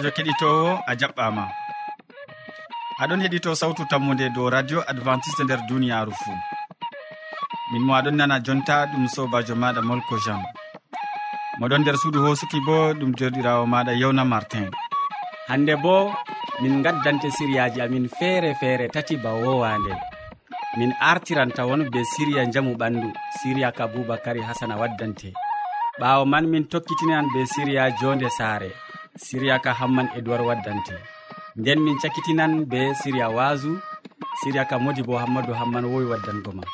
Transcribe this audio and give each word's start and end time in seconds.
sobajo 0.00 0.16
keɗitowo 0.16 0.80
a 0.86 0.92
jaɓɓama. 1.00 1.44
Aɗon 3.02 3.20
heɗito 3.22 3.50
sawtu 3.60 3.82
tammude 3.90 4.26
dow 4.34 4.48
radio 4.50 4.78
adventiste 4.90 5.42
nder 5.44 5.60
duniyaru 5.68 6.12
fou 6.22 6.36
min 7.72 7.82
mo 7.86 7.92
aɗon 7.98 8.16
nana 8.16 8.36
jonta 8.46 8.86
ɗum 8.90 9.04
sobajo 9.14 9.54
maɗa 9.62 9.80
molko 9.88 10.16
jean. 10.24 10.40
Moɗon 11.60 11.80
nder 11.82 11.96
suudu 12.00 12.18
hosuki 12.24 12.58
bo 12.66 12.76
ɗum 12.98 13.12
joɗirawo 13.18 13.64
maɗa 13.72 13.92
yewna 14.00 14.24
martin. 14.24 14.70
Hande 15.48 15.74
bo 15.82 16.12
min 16.62 16.82
gaddante 16.84 17.28
siriyaji 17.36 17.80
amin 17.82 18.08
feere 18.18 18.54
feere 18.60 18.88
tati 18.88 19.16
ba 19.16 19.30
wowande 19.42 19.92
min 20.78 20.92
artiranta 21.00 21.66
won 21.68 21.82
be 21.92 22.00
siriya 22.12 22.42
jamu 22.52 22.72
ɓandu 22.80 23.08
siriya 23.38 23.72
ka 23.76 23.84
boubacary 23.92 24.40
hasana 24.48 24.76
waddante. 24.80 25.28
Ɓawo 26.00 26.24
man 26.26 26.46
min 26.48 26.64
tokkitinan 26.64 27.26
be 27.34 27.40
siriya 27.52 27.90
jonde 28.00 28.28
saare. 28.38 28.70
siriya 29.26 29.56
ka 29.64 29.72
hamman 29.80 30.08
edoird 30.18 30.42
waddante. 30.48 30.96
Nden 31.60 31.78
min 31.84 31.96
cakkitinan 32.02 32.52
be 32.70 32.80
siriya 33.00 33.28
wasu 33.36 33.72
siriyaka 34.40 34.76
modi 34.84 35.02
bo 35.08 35.14
hammadou 35.22 35.54
hamman 35.60 35.84
wowi 35.92 36.06
waddango 36.12 36.50
ma. 36.58 36.64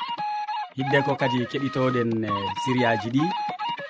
Hidde 0.76 0.98
ko 1.06 1.12
kadi 1.20 1.38
keɗitoɗen 1.50 2.10
eh, 2.28 2.44
siriyaji 2.62 3.08
ɗi 3.14 3.22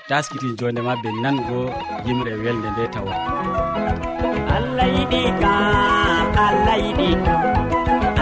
taskitin 0.09 0.55
jondema 0.59 0.93
be 1.03 1.09
nango 1.23 1.61
yimre 2.07 2.33
welde 2.45 2.69
nde 2.73 2.85
tawa. 2.95 3.15
Allah 4.57 4.89
yiɗi 4.97 5.23
ka 5.43 5.53
allah 6.47 6.77
yiɗi 6.85 7.09
ka. 7.27 7.35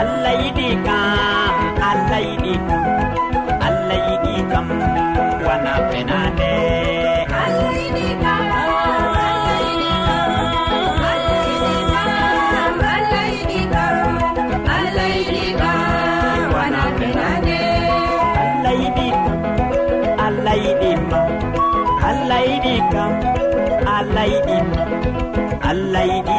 Allah 0.00 0.34
yiɗi 0.42 0.68
ka 0.86 0.96
allah 1.90 2.20
yiɗi 2.28 2.54
ka. 2.68 2.76
Allah 3.66 3.98
yiɗi 4.08 4.34
kam 4.50 4.66
wana 5.46 5.72
fenade. 5.90 6.43
yiɗi 26.12 26.33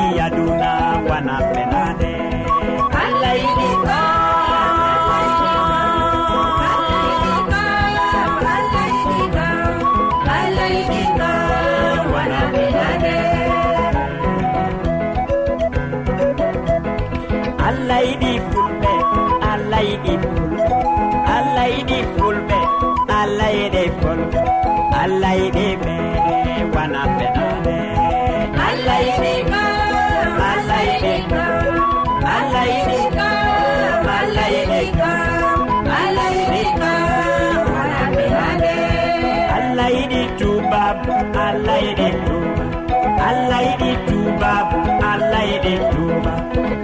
duba 45.94 46.34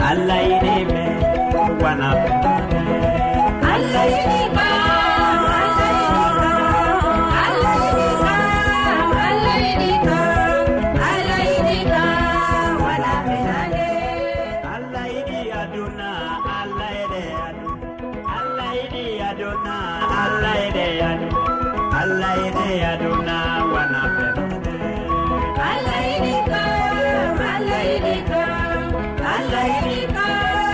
allah 0.10 0.40
yiɗi 0.50 0.76
me 0.94 1.04
wana 1.84 2.10
allah 3.74 4.04
yiɗi 4.14 4.40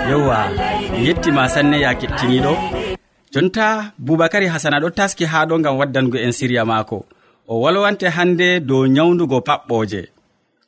yewwa 0.10 0.40
yettima 1.06 1.50
sanne 1.50 1.78
ya 1.82 1.92
kettiniɗo 2.00 2.54
jonta 3.34 3.92
boubacary 3.98 4.48
hasana 4.48 4.80
ɗo 4.80 4.90
taski 4.90 5.26
ha 5.26 5.46
ɗo 5.46 5.56
gam 5.64 5.78
waddango 5.78 6.18
en 6.18 6.32
siriya 6.32 6.66
maako. 6.66 7.06
O 7.48 7.62
walwante 7.62 8.08
hande 8.10 8.60
dow 8.60 8.86
nyawdugo 8.88 9.38
paɓɓoje 9.48 10.02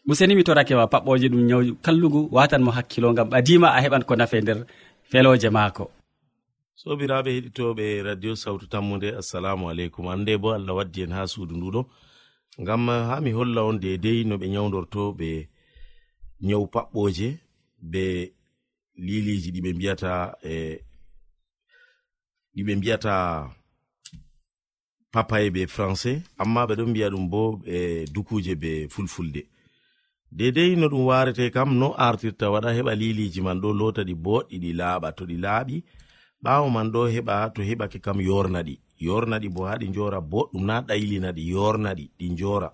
useni 0.07 0.35
mi 0.35 0.43
torake 0.43 0.75
ma 0.75 0.85
paɓɓoje 0.93 1.27
ɗum 1.31 1.43
nyaw 1.47 1.61
kallugu 1.85 2.29
watan 2.31 2.61
mo 2.63 2.71
hakkilo 2.71 3.13
gam 3.13 3.29
ɓadima 3.29 3.67
a 3.77 3.81
heɓan 3.83 4.03
ko 4.07 4.15
nafe 4.15 4.41
nder 4.41 4.59
feloje 5.09 5.49
maako. 5.49 5.85
Sobiraɓe 6.75 7.29
heɗitoɓe 7.35 8.03
radio 8.03 8.35
sawtu 8.35 8.67
tammude 8.67 9.09
assalamu 9.19 9.69
aleykum. 9.69 10.07
Ande 10.07 10.37
bo 10.37 10.51
allah 10.53 10.75
waddi 10.75 11.01
en 11.03 11.11
ha 11.11 11.27
suudu 11.27 11.55
nduɗo. 11.55 11.81
Ngam 12.61 12.87
ha 13.09 13.21
mi 13.21 13.31
holla 13.31 13.61
on 13.63 13.79
dedei 13.79 14.23
no 14.25 14.35
ɓe 14.37 14.47
nyawdorto 14.49 15.11
ɓe 15.19 15.47
nyawu 16.41 16.65
paɓɓoje 16.73 17.27
be 17.81 18.33
liliji 19.05 19.49
ɗiɓe 19.55 19.69
mbiyata 19.75 20.11
e 20.43 20.55
ɗiɓe 22.55 22.73
mbiyata 22.77 23.15
papaye 25.13 25.49
be 25.55 25.61
français 25.75 26.21
amma 26.41 26.67
ɓe 26.67 26.73
ɗon 26.79 26.89
mbiya 26.89 27.07
ɗum 27.13 27.25
bo 27.29 27.41
e 27.65 28.05
dukuje 28.13 28.53
be 28.61 28.71
fulfulde. 28.93 29.41
Dedei 30.31 30.75
no 30.75 30.87
ɗum 30.91 31.03
warete 31.09 31.45
kam 31.55 31.69
no 31.79 31.87
artirta 32.07 32.45
waɗa 32.53 32.69
heɓa 32.77 32.93
liliji 33.01 33.41
man 33.41 33.59
ɗo 33.61 33.69
lota 33.79 34.01
ɗi 34.03 34.15
boɗɗi 34.25 34.55
ɗi 34.63 34.71
laaɓa 34.79 35.09
to 35.17 35.23
ɗi 35.29 35.37
laaɓi 35.45 35.75
ɓawo 36.43 36.69
man 36.75 36.87
ɗo 36.93 37.01
heɓa 37.13 37.35
to 37.53 37.61
heɓake 37.69 37.99
kam 38.05 38.17
yorna 38.21 38.61
ɗi. 38.67 38.75
Yorna 38.99 39.39
ɗi 39.39 39.49
bo 39.55 39.61
ha 39.69 39.77
ɗi 39.81 39.87
jora 39.95 40.19
boɗɗum 40.31 40.63
na 40.65 40.81
ɗailina 40.87 41.29
ɗi 41.37 41.43
yorna 41.53 41.93
ɗi 41.97 42.05
ɗi 42.19 42.25
njora 42.33 42.69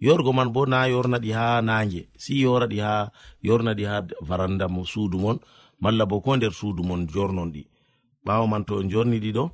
yorgo 0.00 0.32
man 0.32 0.52
bo 0.52 0.66
na 0.66 0.86
yorna 0.86 1.18
ɗi 1.18 1.30
ha 1.32 1.60
nange 1.62 2.08
si 2.16 2.40
yora 2.44 2.66
ɗi 2.66 2.78
ha 2.80 3.10
yorna 3.42 3.72
ɗi 3.74 3.84
ha 3.90 3.96
varanda 4.28 4.68
mo 4.68 4.84
suudu 4.84 5.18
mon. 5.18 5.38
malla 5.80 6.06
bo 6.06 6.20
ko 6.20 6.36
nder 6.36 6.52
suudu 6.52 6.82
mon 6.82 7.06
jornon 7.06 7.50
ɗi. 7.54 7.62
Ɓaawo 8.24 8.46
man 8.48 8.64
to 8.64 8.80
en 8.80 8.90
jorni 8.90 9.18
ɗi 9.20 9.32
ɗo 9.32 9.44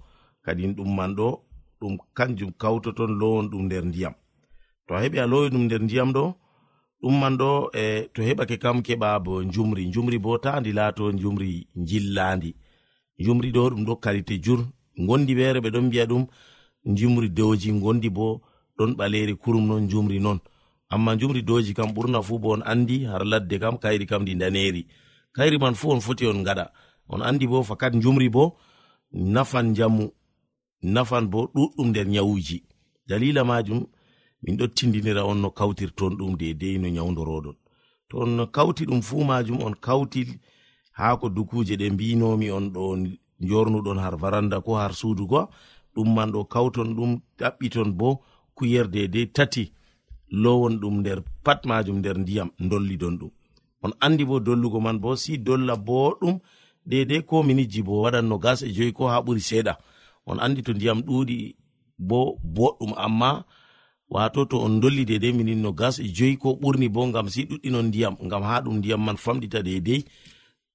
kadin 0.45 0.75
ɗum 0.77 0.91
man 0.97 1.15
ɗo 1.19 1.29
ɗum 1.81 1.99
kanjum 2.17 2.53
kawtoton 2.61 3.13
lowon 3.21 3.49
ɗum 3.51 3.63
nder 3.67 3.85
ndiyam. 3.85 4.15
To 4.87 4.95
a 4.95 5.01
heɓi 5.03 5.19
a 5.23 5.27
lowi 5.27 5.49
ɗum 5.51 5.65
nder 5.65 5.83
ndiyam 5.83 6.13
ɗo 6.13 6.35
ɗum 7.03 7.15
man 7.21 7.37
ɗo 7.41 7.71
e 7.83 8.09
to 8.15 8.23
heɓake 8.23 8.57
kam 8.63 8.83
keɓa 8.83 9.21
bo 9.25 9.43
njumri. 9.43 9.87
Njumri 9.87 10.19
bo 10.19 10.39
ta 10.39 10.61
ndi 10.61 10.73
laato 10.73 11.13
njumri 11.13 11.67
jillandi 11.89 12.51
njumri 13.19 13.49
ɗo 13.53 13.71
ɗum 13.71 13.85
ɗo 13.87 13.97
kalite 13.97 14.35
jur. 14.45 14.61
Gondi 15.07 15.35
ɓeere 15.35 15.61
ɓe 15.61 15.71
ɗon 15.75 15.87
mbiya 15.87 16.07
ɗum 16.07 16.27
njumri 16.85 17.29
dowji 17.29 17.73
gondi 17.81 18.11
bo 18.11 18.41
ɗon 18.79 18.91
ɓaleri 18.99 19.35
kurum 19.37 19.67
non 19.67 19.83
njumri 19.85 20.19
non. 20.21 20.39
Amma 20.89 21.15
njumri 21.15 21.43
dowji 21.43 21.75
kam 21.75 21.91
ɓurna 21.95 22.23
fuu 22.23 22.39
bo 22.39 22.49
on 22.53 22.63
andi 22.65 23.05
har 23.05 23.25
ladde 23.25 23.59
kam 23.59 23.79
kayri 23.79 24.07
kam 24.07 24.23
ndi 24.23 24.35
daneri 24.35 24.87
hayri 25.37 25.59
man 25.59 25.75
fu 25.75 25.91
on 25.91 26.01
foti 26.01 26.27
on 26.27 26.45
gaɗa 26.45 26.71
on 27.09 27.21
andi 27.23 27.47
bo 27.47 27.63
fakat 27.63 27.93
jumri 28.03 28.29
bo 28.31 28.57
nafan 29.13 29.75
jamu 29.75 30.11
nafan 30.83 31.27
bo 31.31 31.41
ɗuɗɗum 31.55 31.89
nder 31.89 32.07
nyawuji. 32.09 32.59
Dalila 33.09 33.45
majum 33.45 33.87
min 34.43 34.57
ɗo 34.57 34.67
tindinira 34.77 35.25
on 35.25 35.41
no 35.43 35.51
kawtirton 35.51 36.17
ɗum 36.19 36.37
dedei 36.37 36.79
no 36.79 36.89
nyawdoroɗon 36.89 37.57
to 38.09 38.19
on 38.19 38.47
kawti 38.47 38.85
ɗum 38.87 39.03
fu 39.03 39.25
majum 39.25 39.63
on 39.63 39.75
kawti 39.75 40.21
haa 40.93 41.17
ko 41.17 41.29
dukuje 41.29 41.77
ɗe 41.77 41.91
mbinomi 41.91 42.51
on 42.51 42.71
ɗo 42.75 42.83
jornuɗon 43.41 43.99
har 43.99 44.17
varanda 44.17 44.61
ko 44.61 44.77
har 44.77 44.93
suudu 44.95 45.27
go 45.27 45.49
ɗum 45.95 46.15
man 46.15 46.31
ɗo 46.33 46.45
kawton 46.45 46.95
ɗum 46.97 47.21
ɗaɓɓiton 47.39 47.93
bo 47.99 48.21
kuyer 48.55 48.87
dedei 48.89 49.27
tati 49.27 49.73
lowon 50.31 50.79
ɗum 50.81 51.01
nder 51.01 51.23
pat 51.45 51.65
majum 51.67 51.99
nder 51.99 52.17
ndiyam 52.19 52.51
dollidon 52.59 53.19
ɗum. 53.19 53.31
on 53.85 53.93
andi 54.01 54.25
bo 54.25 54.41
dollugo 54.41 54.81
man 54.81 54.99
bo 54.99 55.17
si 55.17 55.39
dolla 55.39 55.77
boɗum 55.77 56.39
dedei 56.87 57.23
ko 57.29 57.43
miniji 57.43 57.83
bo 57.87 58.03
waɗan 58.03 58.27
no 58.29 58.39
gas 58.39 58.63
e 58.63 58.69
joyi 58.77 58.93
ko 58.93 59.09
ha 59.13 59.21
ɓuri 59.25 59.41
seeɗa. 59.49 59.75
On 60.27 60.39
andi 60.45 60.63
to 60.63 60.73
ndiyam 60.73 61.01
ɗuɗi 61.07 61.37
bo 61.99 62.39
boɗɗum 62.55 62.93
amma 62.97 63.45
wato 64.11 64.45
to 64.51 64.57
on 64.65 64.81
dolli 64.81 65.05
dedei 65.05 65.33
minin 65.33 65.61
no 65.63 65.73
gas 65.73 65.99
e 65.99 66.09
joyi 66.17 66.37
ko 66.37 66.49
ɓurni 66.61 66.89
bo 66.89 67.07
ngam 67.07 67.29
si 67.29 67.45
ɗuɗɗinon 67.49 67.87
ndiyam 67.89 68.15
ngam 68.27 68.43
ha 68.43 68.61
ɗum 68.65 68.77
ndiyam 68.79 69.03
man 69.05 69.17
famɗita 69.17 69.63
dedei 69.63 70.05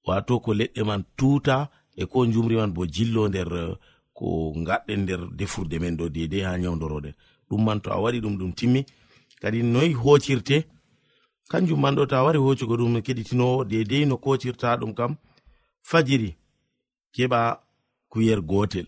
wato 0.06 0.40
ko 0.44 0.50
leɗɗe 0.54 0.82
man 0.88 1.02
tuta 1.18 1.56
e 1.96 2.04
ko 2.06 2.26
jumri 2.32 2.56
man 2.56 2.72
bo 2.72 2.86
jillo 2.86 3.28
nder 3.28 3.48
eh, 3.62 3.74
ko 4.14 4.52
gaɗɗen 4.66 5.00
nder 5.02 5.20
defurde 5.38 5.78
men 5.80 5.96
ɗo 5.98 6.08
dedei 6.08 6.42
ha 6.46 6.58
nyawdoroɗen 6.58 7.14
ɗum 7.50 7.60
man 7.64 7.80
to 7.80 7.90
a 7.90 7.98
waɗi 8.02 8.20
ɗum 8.20 8.36
ɗum 8.38 8.52
timmi 8.58 8.84
kadi 9.40 9.62
noyi 9.62 9.92
hocirte 9.94 10.56
kanjum 11.50 11.80
man 11.80 11.94
ɗo 11.96 12.06
ta 12.06 12.22
wari 12.24 12.38
hoccugo 12.38 12.74
ɗum 12.80 12.94
keɗitinowo 13.06 13.64
dedei 13.70 14.04
no 14.06 14.16
kocirta 14.24 14.76
ɗum 14.80 14.92
kam. 14.98 15.12
Fajiri 15.82 16.30
keɓa 17.14 17.40
kuyer 18.10 18.40
gotel. 18.50 18.86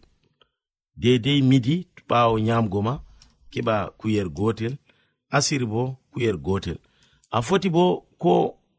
Dedei 0.97 1.43
midi 1.43 1.75
ɓawo 2.09 2.35
nyamgo 2.47 2.79
ma 2.87 2.95
keɓa 3.53 3.75
kuyer 4.01 4.29
gotel. 4.39 4.75
Asiri 5.37 5.67
bo 5.73 5.97
kuyer 6.13 6.37
gotel. 6.47 6.79
A 7.31 7.39
foti 7.47 7.69
bo 7.71 7.85
ko 8.23 8.33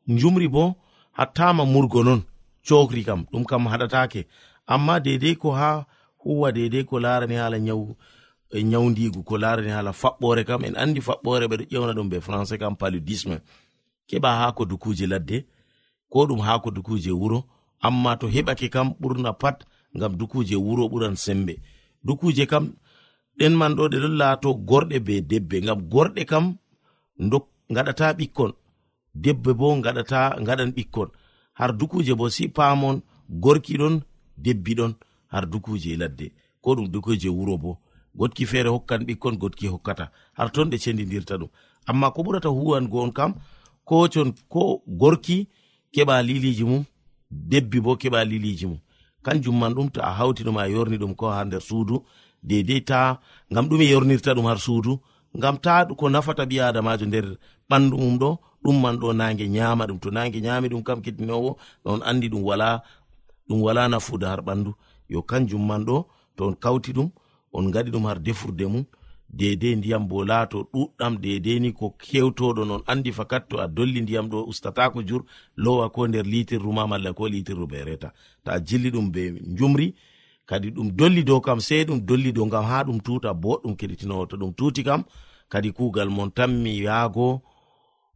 njumri 0.07 0.47
bo 0.47 0.75
hattama 1.17 1.63
murgo 1.65 2.03
non 2.03 2.21
cokri 2.67 3.03
kam 3.03 3.21
ɗum 3.31 3.43
kam 3.45 3.67
haɗatake. 3.71 4.21
Amma 4.73 4.99
dedei 4.99 5.35
ko 5.35 5.51
ha 5.51 5.85
huwa 6.23 6.51
dedei 6.51 6.83
ko 6.85 6.99
larani 6.99 7.35
hala 7.35 7.59
nyawu 7.59 7.95
e 8.51 8.63
nyawdigu 8.63 9.23
ko 9.23 9.37
larani 9.37 9.71
hala 9.75 9.91
faɓɓore 9.91 10.43
kam 10.45 10.63
en 10.63 10.75
andi 10.77 11.01
faɓɓore 11.01 11.45
ɓeɗo 11.51 11.63
ƴewna 11.71 11.93
ɗum 11.97 12.09
be 12.09 12.17
français 12.19 12.57
kam 12.59 12.75
paludisme. 12.75 13.37
keɓa 14.07 14.29
haako 14.39 14.65
dukuje 14.65 15.05
ladde 15.07 15.45
ko 16.09 16.25
ɗum 16.27 16.39
haako 16.47 16.71
dukuje 16.71 17.11
wuro 17.11 17.39
amma 17.85 18.17
to 18.19 18.27
heɓake 18.27 18.69
kam 18.69 18.87
ɓurna 19.01 19.33
pat 19.41 19.57
ngam 19.95 20.13
dukuje 20.17 20.55
wuro 20.55 20.83
ɓuran 20.91 21.15
sembe. 21.15 21.53
Dukuje 22.05 22.45
kam 22.51 22.65
ɗen 23.37 23.53
man 23.59 23.75
ɗo 23.77 23.83
ɗe 23.91 23.97
ɗon 24.03 24.15
laato 24.21 24.49
gorɗe 24.69 24.99
be 25.05 25.21
debbe 25.29 25.55
ngam 25.63 25.79
gorɗe 25.91 26.25
kam 26.31 26.45
gaɗata 27.75 28.13
ɓikkon 28.17 28.51
debbe 29.23 29.53
bo 29.53 29.67
gaɗata 29.81 30.19
gaɗan 30.45 30.71
ɓikkon. 30.75 31.09
Har 31.53 31.71
dukuje 31.77 32.13
bo 32.15 32.29
si 32.29 32.47
paamon 32.47 33.01
debbi 34.37 34.73
ɗon 34.75 34.93
har 35.27 35.45
dukuje 35.45 35.97
ladde. 35.97 36.31
Ko 36.61 36.75
ɗum 36.75 36.87
dukuje 36.87 37.29
wuro 37.29 37.57
bo 37.57 37.77
gotki 38.15 38.45
feere 38.45 38.69
hokkan 38.69 39.03
ɓikkon 39.07 39.37
gotki 39.37 39.67
hokkata. 39.67 40.11
Har 40.33 40.51
ton 40.51 40.69
ɗe 40.69 40.77
cendidirta 40.77 41.37
ɗum. 41.37 41.49
Amma 41.85 42.11
ko 42.11 42.23
ɓurata 42.23 42.49
huwango 42.49 43.01
on 43.03 43.11
kam 43.11 43.33
ko 43.85 44.07
con 44.13 44.33
ko 44.49 44.81
gorki 44.87 45.47
keɓa 45.93 46.15
liliji 46.27 46.63
mum 46.63 46.83
debbi 47.29 47.79
bo 47.81 47.91
keɓa 48.01 48.19
liliji 48.25 48.65
mum. 48.67 48.79
Kanjum 49.23 49.57
man 49.59 49.73
ɗum 49.75 49.87
to 49.93 49.99
a 50.01 50.11
hawti 50.17 50.43
ɗum 50.43 50.57
a 50.57 50.67
yorni 50.73 50.97
ɗum 50.97 51.13
ko 51.15 51.25
ha 51.29 51.43
nder 51.45 51.61
suudu 51.61 51.95
dedei 52.43 52.81
ta 52.89 53.19
ngam 53.51 53.65
ɗume 53.69 53.85
yornirta 53.91 54.33
ɗum 54.35 54.45
har 54.45 54.59
suudu 54.59 54.99
ngam 55.37 55.57
ta 55.63 55.85
ko 55.99 56.09
nafata 56.09 56.43
ɓi 56.49 56.59
adamajo 56.59 57.05
nder 57.05 57.25
ɓandu 57.69 57.95
mum 57.97 58.17
ɗo 58.21 58.29
ɗum 58.63 58.81
man 58.81 58.95
ɗo 59.01 59.13
nange 59.13 59.47
nyama 59.55 59.85
ɗum. 59.87 59.99
To 59.99 60.09
nange 60.11 60.41
nyami 60.41 60.67
ɗum 60.69 60.83
kam 60.83 61.01
keddinowo 61.01 61.57
on 61.85 62.01
andi 62.09 62.27
ɗum 62.29 62.43
wala 62.43 62.83
ɗum 63.47 63.61
wala 63.61 63.87
nafuda 63.87 64.27
har 64.29 64.41
ɓandu. 64.41 64.71
Yo 65.09 65.21
kanjum 65.21 65.65
man 65.67 65.85
ɗo 65.85 66.05
to 66.35 66.45
on 66.47 66.55
kawti 66.55 66.91
ɗum 66.93 67.09
on 67.53 67.71
gaɗi 67.71 67.91
ɗum 67.91 68.05
har 68.05 68.19
defurde 68.19 68.65
mum 68.67 68.85
dedei 69.33 69.75
ndiyam 69.75 70.07
bo 70.07 70.23
laato 70.25 70.57
ɗuɗɗam 70.73 71.13
dedei 71.21 71.59
ni 71.59 71.71
ko 71.73 71.95
kewtoɗo 71.99 72.65
non 72.65 72.81
andi 72.87 73.11
fakat 73.11 73.49
to 73.49 73.57
a 73.61 73.67
dolli 73.67 74.01
ndiyam 74.01 74.27
ɗo 74.29 74.45
ustatako 74.47 75.01
jur 75.03 75.23
lowa 75.57 75.89
ko 75.89 76.07
nder 76.07 76.25
litirru 76.25 76.71
ma 76.73 76.87
malla 76.87 77.13
ko 77.13 77.27
litirru 77.27 77.67
be 77.67 77.83
reta 77.83 78.09
to 78.43 78.51
a 78.51 78.59
jilli 78.59 78.89
ɗum 78.91 79.11
be 79.11 79.21
jumri 79.57 79.93
kadi 80.45 80.69
ɗum 80.71 80.91
dolli 80.95 81.23
dow 81.23 81.39
kam 81.41 81.59
sei 81.59 81.83
ɗum 81.85 81.99
dolli 82.05 82.31
dow 82.31 82.45
ngam 82.45 82.65
ha 82.65 82.83
ɗum 82.83 82.99
tuta 83.01 83.33
boɗɗum 83.33 83.75
keɗitinowo. 83.79 84.25
To 84.29 84.37
ɗum 84.37 84.53
tuti 84.53 84.83
kam 84.83 85.03
kadi 85.49 85.71
kugal 85.71 86.09
mon 86.09 86.29
tanmi 86.31 86.71
yaago 86.85 87.41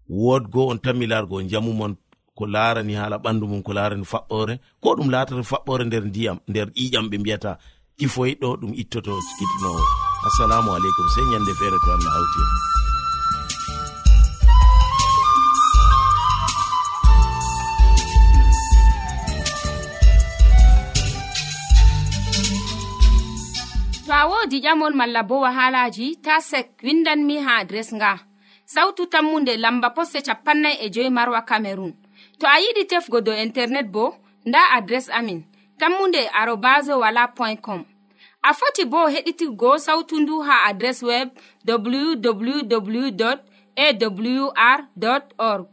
wodgo 0.10 0.68
on 0.72 0.78
tanmi 0.80 1.06
largo 1.08 1.42
jamu 1.42 1.74
mon 1.74 1.96
ko 2.36 2.46
larani 2.46 2.94
hala 2.94 3.18
ɓandu 3.18 3.48
mum 3.48 3.62
ko 3.64 3.74
larani 3.74 4.06
faɓɓore 4.06 4.60
ko 4.82 4.96
ɗum 4.98 5.10
latata 5.10 5.44
faɓɓore 5.44 5.84
nder 5.86 6.04
ndiyam 6.06 6.38
nder 6.48 6.68
ƴiƴam 6.78 7.06
ɓe 7.10 7.18
mbiyata 7.20 7.58
kifoyɗo 7.98 8.48
ɗum 8.62 8.72
ittoto 8.82 9.12
kitinowo 9.38 10.07
assalamu 10.28 10.70
aleykum 10.76 11.08
sey 11.16 11.26
ñande 11.32 11.54
feere 11.60 11.78
to 11.84 11.90
anna 11.96 12.10
hawti 12.16 12.42
to 24.06 24.12
a 24.20 24.24
woodi 24.30 24.58
ƴamol 24.66 24.94
malla 25.00 25.22
bo 25.30 25.36
wahalaji 25.46 26.08
ta 26.26 26.40
sek 26.50 26.68
windanmi 26.84 27.36
ha 27.46 27.54
adres 27.62 27.90
nga. 27.94 28.12
Sautu 28.74 29.04
tammunde 29.14 29.54
lamba 29.64 29.90
poste 29.96 30.20
capannay 30.28 30.76
e 30.86 30.90
joyi 30.94 31.10
marwa 31.18 31.42
camerun 31.50 31.94
to 32.40 32.46
a 32.48 32.56
yiɗi 32.64 32.84
tefgo 32.92 33.18
dow 33.26 33.36
internet 33.46 33.88
bo 33.96 34.06
nda 34.48 34.60
adres 34.78 35.08
amin. 35.10 35.40
Tammunde 35.80 36.22
arobas 36.40 36.88
wala 37.02 37.24
point 37.38 37.62
com. 37.62 37.82
a 38.50 38.54
foti 38.54 38.86
bo 38.86 39.08
heɗitigo 39.14 39.78
sautu 39.78 40.20
ndu 40.20 40.40
ha 40.48 40.64
adres 40.70 41.04
web 41.04 41.30
www 41.68 43.24
awr 43.86 44.80
org. 45.38 45.68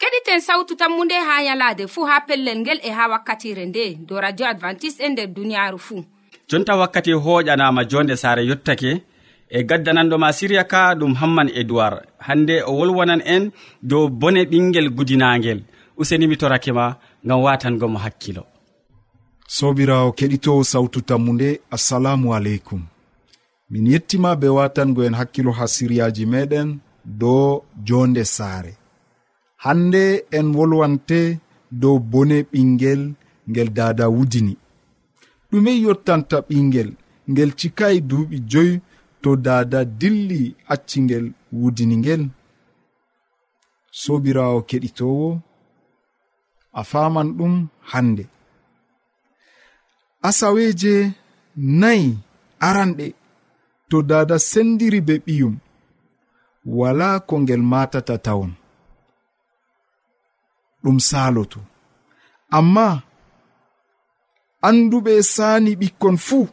Keɗiten 0.00 0.40
sautu 0.40 0.74
tammu 0.76 1.04
nde 1.04 1.14
ha 1.14 1.42
yalade 1.42 1.86
fuu 1.86 2.04
ha 2.04 2.20
pellel 2.20 2.58
ngel 2.58 2.80
e 2.82 2.90
ha 2.90 3.08
wakkatire 3.08 3.66
nde 3.66 3.94
do 4.06 4.20
radio 4.20 4.46
advantice'e 4.46 5.06
e 5.06 5.08
nder 5.08 5.26
duniyaaru 5.26 5.78
fuu 5.78 6.04
jonta 6.48 6.76
wakkati 6.76 7.12
hoƴanama 7.12 7.84
jonde 7.84 8.16
saare 8.16 8.42
yottake 8.46 9.02
e 9.50 9.62
gaddananɗoma 9.62 10.32
siriya 10.32 10.64
ka 10.64 10.94
ɗum 10.94 11.14
hamman 11.14 11.48
edoird 11.60 12.06
hande 12.18 12.62
o 12.62 12.72
wolwonan 12.78 13.22
en 13.24 13.50
dow 13.82 14.08
bone 14.08 14.44
ɓinguel 14.44 14.88
gudinagel 14.90 15.60
usenimi 15.96 16.36
torakema 16.36 16.96
gam 17.24 17.42
watangomo 17.42 17.98
hakkilo. 17.98 18.46
sobirawo 19.56 20.08
keɗitowo 20.18 20.62
sawtu 20.72 20.98
tammu 21.08 21.32
nde 21.34 21.48
assalamu 21.76 22.26
aleykum. 22.36 22.82
Min 23.70 23.86
yettima 23.92 24.30
be 24.40 24.48
watango 24.58 25.00
en 25.06 25.14
hakkilo 25.20 25.52
ha 25.58 25.64
siryaji 25.74 26.24
meɗen 26.32 26.68
dow 27.20 27.62
jonde 27.86 28.24
saare. 28.36 28.72
Hande 29.64 30.04
en 30.38 30.46
wolwante 30.56 31.20
dow 31.82 31.96
bone 32.10 32.38
ɓingel 32.52 33.02
ngel 33.50 33.68
dada 33.78 34.04
wudini. 34.16 34.54
Ɗume 35.50 35.72
yottanta 35.84 36.36
ɓingel 36.48 36.90
ngel 37.30 37.50
cikayi 37.58 37.98
duuɓi 38.08 38.36
joyi 38.50 38.72
to 39.22 39.30
dada 39.46 39.80
dilli 40.00 40.42
accingel 40.74 41.26
wudini 41.60 41.96
ngel. 42.02 42.22
Sobirawo 44.00 44.58
keɗitowo 44.68 45.28
a 46.72 46.82
faman 46.90 47.28
ɗum 47.38 47.54
hande 47.90 48.24
asaweje 50.22 51.12
nayi 51.80 52.18
aranɗe 52.66 53.06
to 53.88 53.96
dada 54.10 54.36
sendiri 54.50 55.00
be 55.06 55.14
ɓiyum. 55.26 55.54
Wala 56.78 57.08
ko 57.28 57.34
ngel 57.42 57.62
matata 57.72 58.14
tawon. 58.26 58.52
Ɗum 60.82 60.98
saloto. 61.08 61.60
Amma 62.58 62.86
anduɓe 64.66 65.12
saani 65.34 65.70
ɓikkon 65.80 66.16
fuu 66.26 66.48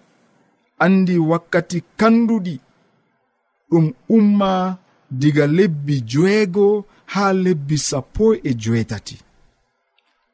andi 0.83 1.15
wakkati 1.29 1.77
kanduɗi 1.99 2.55
ɗum 3.69 3.85
umma 4.15 4.51
diga 5.19 5.45
lebbi 5.57 5.95
joeego 6.11 6.65
ha 7.13 7.23
lebbi 7.43 7.77
sappo 7.89 8.25
e 8.35 8.51
joetati 8.61 9.15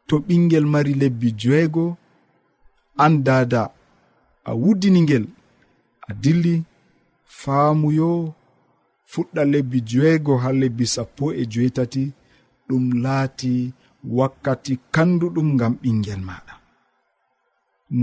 to 0.07 0.15
ɓingel 0.27 0.65
mari 0.73 0.93
lebbi 1.01 1.27
joeego 1.41 1.85
an 3.05 3.13
dada 3.27 3.63
a 4.49 4.51
wuddini 4.61 4.99
ngel 5.05 5.25
a 6.07 6.11
dilli 6.21 6.55
faamuyo 7.39 8.09
fuɗɗa 9.11 9.41
lebbi 9.53 9.77
joeego 9.89 10.33
ha 10.43 10.49
lebbi 10.61 10.85
sappo 10.95 11.25
e 11.41 11.43
joetati 11.53 12.03
ɗum 12.67 12.83
laati 13.03 13.53
wakkati 14.17 14.73
kanduɗum 14.93 15.47
ngam 15.55 15.73
ɓingel 15.81 16.21
maɗa 16.29 16.53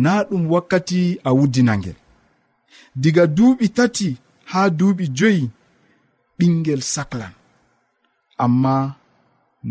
na 0.02 0.12
ɗum 0.28 0.42
wakkati 0.52 1.00
a 1.24 1.30
wuddinangel. 1.38 1.96
Diga 3.02 3.24
duuɓi 3.36 3.66
tati 3.76 4.08
ha 4.50 4.60
duuɓi 4.78 5.04
joyi 5.18 5.42
ɓingel 6.38 6.82
saklan. 6.94 7.32
Amma 8.44 8.74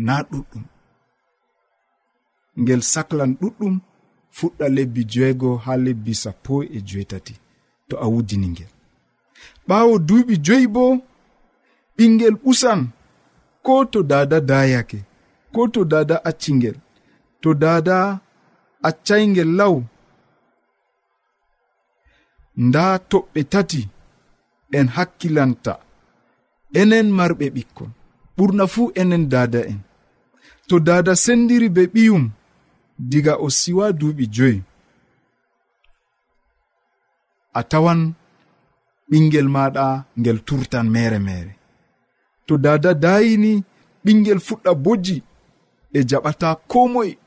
na 0.06 0.14
ɗuɗɗum. 0.30 0.64
Ngel 2.60 2.82
saklan 2.92 3.30
ɗuɗɗum 3.40 3.74
fuɗɗa 4.36 4.66
lebbi 4.76 5.02
joego 5.12 5.50
ha 5.64 5.72
lebbi 5.84 6.12
sappo 6.22 6.54
e 6.62 6.78
joetati 6.88 7.34
to 7.88 7.94
a 8.04 8.06
wudini 8.12 8.48
ngel. 8.54 8.70
Ɓaawo 9.68 9.94
duuɓi 10.06 10.34
joyi 10.46 10.66
bo 10.74 10.84
ɓingel 11.96 12.34
ɓusan 12.42 12.80
ko 13.64 13.74
to 13.92 13.98
dada 14.10 14.38
dayake 14.50 14.98
ko 15.54 15.60
to 15.74 15.80
dada 15.92 16.16
accingel 16.28 16.76
to 17.42 17.50
dada 17.62 17.96
accaygel 18.88 19.50
law 19.60 19.74
nda 22.66 22.84
toɓɓe 23.10 23.40
tati 23.52 23.82
en 24.78 24.86
hakkilanta 24.96 25.72
enen 26.80 27.08
marɓe 27.18 27.46
ɓikkon. 27.56 27.90
Ɓurna 28.36 28.64
fuu 28.72 28.86
enen 29.00 29.24
dada 29.32 29.60
en. 29.72 29.80
To 30.68 30.76
dada 30.88 31.12
sendiri 31.24 31.68
be 31.76 31.82
ɓiyum 31.94 32.24
diga 32.98 33.36
o 33.36 33.50
siwa 33.50 33.92
duuɓi 33.92 34.24
joyi. 34.34 34.62
A 37.54 37.60
tawan 37.70 38.00
ɓingel 39.10 39.48
maɗa 39.54 39.86
ngel 40.20 40.38
turtan 40.46 40.86
mere 40.94 41.18
mere. 41.18 41.52
To 42.46 42.54
dada 42.64 42.90
dayini 42.94 43.52
ɓingel 44.04 44.40
fuɗɗa 44.46 44.72
bojji 44.84 45.16
e 45.92 46.00
jaɓata 46.08 46.48
ko 46.70 46.80
moye 46.92 47.18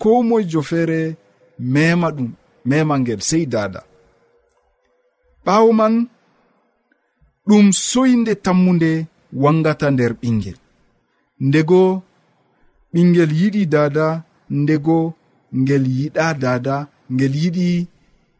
ko 0.00 0.10
moyjo 0.28 0.60
feere 0.70 1.00
mema 1.58 2.08
ɗum 2.16 2.30
mema 2.68 2.94
ngel 2.98 3.20
sey 3.28 3.44
dada. 3.54 3.80
Ɓawo 5.44 5.70
man 5.78 5.94
ɗum 7.48 7.66
soyde 7.88 8.32
tammude 8.44 8.90
wangata 9.42 9.86
nder 9.90 10.12
ɓingel 10.20 10.58
ndego 11.46 11.80
ɓingel 12.92 13.30
yiɗi 13.40 13.62
dada 13.74 14.06
ndego 14.60 14.98
ngel 15.60 15.84
yiɗa 15.96 16.26
dada 16.42 16.76
ngel 17.14 17.34
yiɗi 17.42 17.68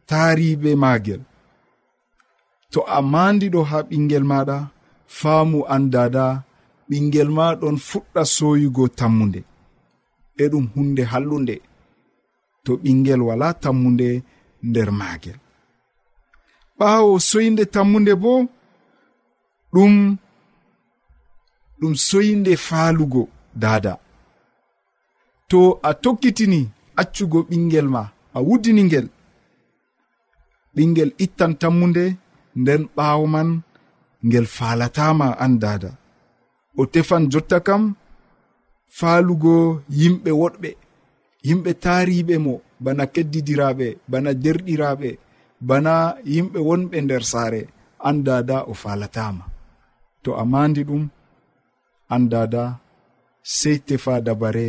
taariɓe 0.08 0.70
maagel 0.82 1.22
to 2.72 2.80
a 2.96 2.98
mandiɗo 3.12 3.60
ha 3.70 3.78
ɓingel 3.88 4.24
maɗa 4.32 4.56
faamu 5.18 5.58
an 5.74 5.84
dada 5.94 6.24
ɓingel 6.88 7.28
ma 7.36 7.46
ɗon 7.60 7.76
fuɗɗa 7.88 8.22
soyugo 8.34 8.84
tammunde. 8.98 9.40
E 10.42 10.44
ɗum 10.52 10.64
hunde 10.74 11.02
hallunde. 11.12 11.56
To 12.64 12.72
ɓingel 12.82 13.20
wala 13.28 13.48
tammunde 13.62 14.08
nder 14.68 14.90
maagel 15.00 15.38
ɓaawo 16.78 17.12
soyde 17.30 17.64
tammunde 17.74 18.12
bo 18.22 18.32
ɗum 19.72 19.94
ɗum 21.78 21.94
soyde 22.08 22.52
faalugo 22.66 23.22
dada. 23.62 23.92
to 25.50 25.60
a 25.88 25.90
tokkitini 26.02 26.60
accugo 27.00 27.38
ɓingel 27.48 27.88
ma 27.94 28.02
a 28.36 28.38
wuddini 28.46 28.82
ngel. 28.88 29.06
Ɓingel 30.74 31.10
ittan 31.24 31.52
tammunde 31.60 32.04
nden 32.60 32.82
ɓaawo 32.96 33.24
man 33.34 33.48
ngel 34.26 34.46
faalatama 34.56 35.26
an 35.44 35.54
dada 35.62 35.90
o 36.80 36.82
tefan 36.92 37.24
jotta 37.32 37.58
kam 37.66 37.82
faalugo 38.98 39.54
yimɓe 40.00 40.30
woɗɓe. 40.40 40.70
Yimɓe 41.46 41.70
taariɓe 41.82 42.34
mo 42.44 42.54
bana 42.84 43.04
keddidiraɓe 43.14 43.86
bana 44.10 44.30
derɗiraɓe 44.42 45.10
bana 45.68 45.92
yimɓe 46.32 46.58
wonɓe 46.68 46.96
nder 47.04 47.22
saare 47.32 47.60
an 48.08 48.16
dada 48.26 48.56
o 48.70 48.72
falatama 48.82 49.44
to 50.22 50.30
a 50.42 50.44
mandi 50.52 50.82
ɗum 50.88 51.04
an 52.14 52.22
dada 52.32 52.62
sey 53.56 53.76
tefa 53.86 54.14
dabare 54.26 54.66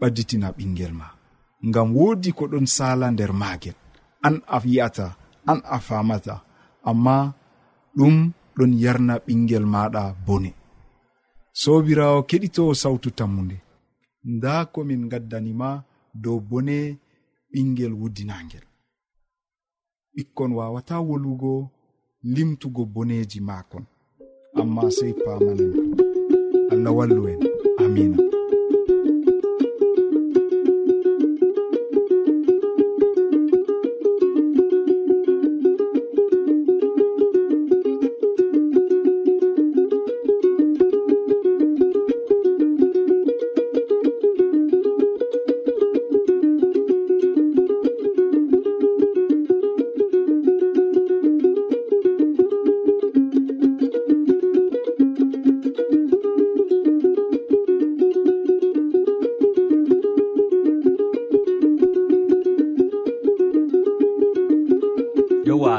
ɓadditina 0.00 0.48
ɓingel 0.56 0.92
ma. 1.00 1.06
Ngam 1.68 1.88
woodi 1.96 2.30
ko 2.38 2.44
ɗon 2.52 2.66
sala 2.76 3.06
nder 3.10 3.32
maagel. 3.40 3.76
An 4.26 4.34
a 4.46 4.58
yi'ata 4.72 5.06
an 5.50 5.60
a 5.64 5.78
famata 5.86 6.34
amma 6.90 7.16
ɗum 7.96 8.16
ɗon 8.56 8.72
yarna 8.82 9.14
ɓingel 9.26 9.64
maɗa 9.74 10.02
bone. 10.26 10.50
Sobirawo 11.60 12.18
keɗitowo 12.28 12.72
sawtu 12.82 13.08
tammude 13.18 13.56
nda 14.32 14.52
komin 14.72 15.02
gaddanima 15.10 15.68
dow 16.22 16.38
bone 16.50 16.76
ɓingel 17.52 17.92
wuddinangel 18.00 18.64
ɓikkon 20.14 20.50
wawata 20.58 20.94
wolugo 21.08 21.52
limtugo 22.34 22.82
boneji 22.94 23.40
makon 23.48 23.84
amma 24.60 24.82
sey 24.96 25.12
pamanen 25.24 25.72
allah 26.72 26.92
wallu 26.96 27.22
en. 27.32 27.40
Amina 27.84 28.25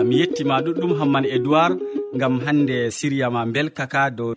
mi 0.07 0.15
yettima 0.21 0.55
ɗuɗɗum 0.65 0.91
hamman 0.99 1.25
edoird 1.35 1.77
gam 2.19 2.33
hande 2.45 2.77
siriya 2.97 3.27
ma 3.35 3.41
belkaka 3.53 4.01
dow 4.17 4.31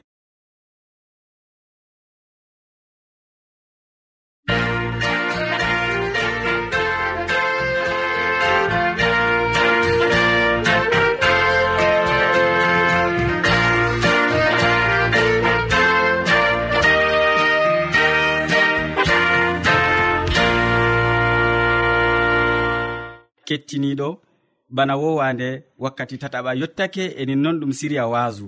bana 24.77 24.95
wowande 25.03 25.49
wakkati 25.83 26.17
tataɓa 26.23 26.51
yottake 26.61 27.05
enin 27.21 27.41
non 27.45 27.57
ɗum 27.61 27.73
siriya 27.79 28.05
waasu. 28.13 28.47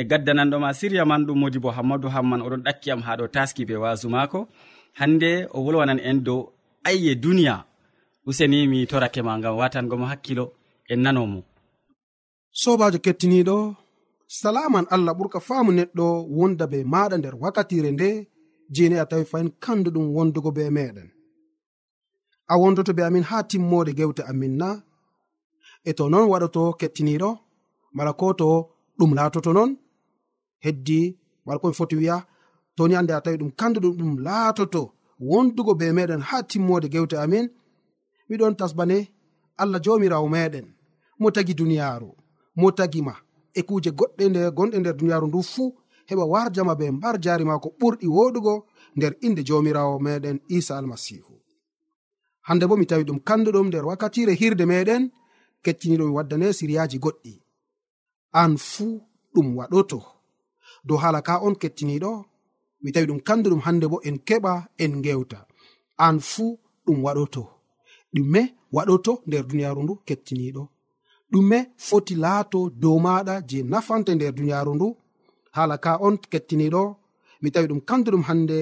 E 0.00 0.02
gaddananɗoma 0.10 0.68
siriya 0.78 1.04
man 1.10 1.22
ɗum 1.26 1.38
modi 1.40 1.58
bo 1.64 1.70
hammadou 1.76 2.10
hamman 2.14 2.40
oɗon 2.46 2.62
ɗakkiyam 2.66 3.00
ha 3.06 3.12
ɗo 3.18 3.24
taski 3.34 3.62
be 3.68 3.74
waasu 3.82 4.06
maako. 4.14 4.40
Hande 4.98 5.30
o 5.56 5.58
wolwanan 5.64 6.00
en 6.08 6.18
dow 6.26 6.40
ayye 6.88 7.12
duniya. 7.22 7.56
Useni 8.28 8.58
mi 8.70 8.86
torake 8.90 9.20
ma 9.26 9.38
gam 9.42 9.56
watangomo 9.60 10.06
hakkilo 10.12 10.44
en 10.92 11.00
nanomo 11.04 11.40
sobajo 12.62 12.98
kettiniɗo 13.04 13.56
salaman 14.40 14.86
allah 14.94 15.12
ɓurka 15.18 15.38
faamu 15.48 15.70
neɗɗo 15.78 16.06
wonda 16.38 16.64
be 16.72 16.78
maɗa 16.92 17.16
nder 17.18 17.34
wakkatire 17.42 17.90
nde 17.92 18.08
jeni 18.74 18.96
a 19.02 19.04
tawi 19.10 19.24
fayin 19.30 19.50
kanduɗum 19.64 20.06
wondugo 20.16 20.50
be 20.56 20.62
meɗen. 20.76 21.08
A 22.52 22.54
wondoto 22.60 22.92
be 22.96 23.02
amin 23.08 23.24
ha 23.30 23.36
timmode 23.50 23.92
gewte 23.98 24.22
amin 24.30 24.54
na 24.60 24.68
e 25.88 25.92
to 25.98 26.04
non 26.12 26.24
waɗoto 26.32 26.62
kettiniɗo 26.80 27.30
mala 27.96 28.12
ko 28.20 28.26
to 28.40 28.48
ɗum 28.98 29.10
laatoto 29.18 29.50
non 29.56 29.70
heddi 30.64 31.00
mala 31.46 31.58
komi 31.60 31.74
foti 31.78 31.96
wi'a 32.00 32.16
toni 32.76 32.94
hande 32.98 33.12
a 33.14 33.20
tawi 33.24 33.36
ɗum 33.40 33.50
kanduɗum 33.58 33.94
ɗum 33.98 34.12
laatoto 34.26 34.82
wondugo 35.30 35.72
be 35.80 35.86
meɗen 35.96 36.20
ha 36.28 36.36
timmode 36.50 36.86
gewte 36.92 37.16
amin 37.24 37.46
miɗon 38.28 38.54
tasbane 38.58 38.98
allah 39.62 39.80
jomirawo 39.84 40.28
meɗen 40.34 40.66
mo 41.20 41.28
tagi 41.34 41.52
duniyaaru 41.60 42.10
mo 42.60 42.68
tagima 42.78 43.14
e 43.58 43.60
kuje 43.68 43.90
goɗɗe 43.98 44.24
nde 44.30 44.40
gonɗe 44.56 44.76
nder 44.80 44.94
duniyaaru 44.98 45.26
ndu 45.28 45.40
fuu 45.52 45.68
heɓa 46.08 46.24
warjama 46.32 46.74
be 46.80 46.86
mbar 46.96 47.14
jaari 47.24 47.44
ko 47.62 47.68
ɓurɗi 47.80 48.06
woɗugo 48.16 48.54
nder 48.96 49.12
inde 49.26 49.42
jomirawo 49.48 49.94
meɗen 50.06 50.36
isa 50.56 50.72
almasihu 50.78 51.34
hande 52.46 52.64
bo 52.68 52.74
mi 52.76 52.86
tawi 52.90 53.04
ɗum 53.08 53.18
kanduɗum 53.28 53.66
nder 53.68 53.84
wakkatire 53.88 54.32
hirde 54.40 54.64
meɗen 54.72 55.02
kettiniɗomi 55.64 56.12
waddane 56.16 56.46
siriyaji 56.58 56.96
goɗɗi. 57.04 57.32
An 58.40 58.52
fuu 58.70 58.92
ɗum 59.34 59.48
waɗoto. 59.58 59.98
Dow 60.86 60.98
hala 61.02 61.20
ka 61.26 61.34
on 61.46 61.54
kettiniɗo 61.62 62.10
mi 62.82 62.88
tawi 62.94 63.06
ɗum 63.10 63.20
kandu 63.26 63.46
ɗum 63.50 63.62
hande 63.66 63.86
bo 63.92 63.98
en 64.08 64.16
keɓa 64.28 64.52
en 64.84 64.92
gewta 65.04 65.38
an 66.06 66.16
fuu 66.30 66.50
ɗum 66.86 66.98
waɗoto. 67.06 67.42
Ɗume 68.14 68.40
waɗoto 68.76 69.12
nder 69.26 69.42
duniyaaru 69.48 69.80
ndu 69.82 69.94
kettiniɗo 70.08 70.62
ɗume 71.32 71.58
foti 71.86 72.14
laato 72.24 72.58
dow 72.82 72.96
maɗa 73.06 73.34
je 73.48 73.58
nafante 73.72 74.10
nder 74.14 74.32
duniyaaru 74.36 74.72
ndu. 74.76 74.88
Hala 75.56 75.76
ka 75.84 75.90
on 76.06 76.16
kettiniɗo 76.32 76.82
mi 77.42 77.48
tawi 77.54 77.66
ɗum 77.70 77.80
kanduɗum 77.88 78.22
hande 78.28 78.58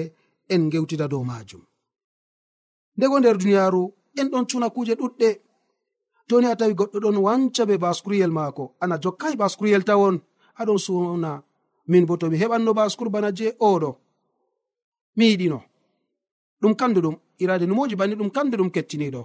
en 0.53 0.63
gewtida 0.71 1.05
dow 1.11 1.23
majum. 1.29 1.61
Ndego 2.97 3.15
nder 3.19 3.35
duniyaaru 3.41 3.81
en 4.19 4.27
ɗon 4.31 4.45
cuna 4.49 4.67
kuje 4.75 4.93
ɗuɗɗe. 5.01 5.29
toni 6.27 6.47
a 6.47 6.55
tawi 6.59 6.73
goɗɗo 6.79 6.97
ɗon 7.03 7.17
wanca 7.25 7.63
be 7.69 7.75
baskuriyel 7.83 8.31
maako. 8.37 8.63
Ana 8.83 8.95
jokkai 9.03 9.35
baskuriyel 9.41 9.83
tawon. 9.87 10.15
Aɗon 10.59 10.79
suna 10.85 11.31
min 11.91 12.05
bo 12.07 12.13
tomi 12.17 12.37
heɓanno 12.41 12.71
baskur 12.79 13.09
bana 13.13 13.29
je 13.37 13.47
oɗo 13.69 13.89
mi 15.17 15.25
yiɗino. 15.31 15.59
Ɗum 16.61 16.73
kanduɗum. 16.79 17.15
Irade 17.43 17.65
numoji 17.67 17.95
banni 17.99 18.15
ɗum 18.19 18.29
kanduɗum 18.35 18.69
kettiniɗo 18.75 19.21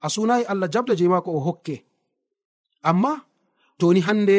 a 0.00 0.08
sunayi 0.14 0.44
allah 0.52 0.68
jabda 0.72 0.94
je 0.98 1.08
maako 1.08 1.30
o 1.36 1.40
hokke. 1.46 1.76
Amma 2.82 3.12
toni 3.78 4.00
hande 4.06 4.38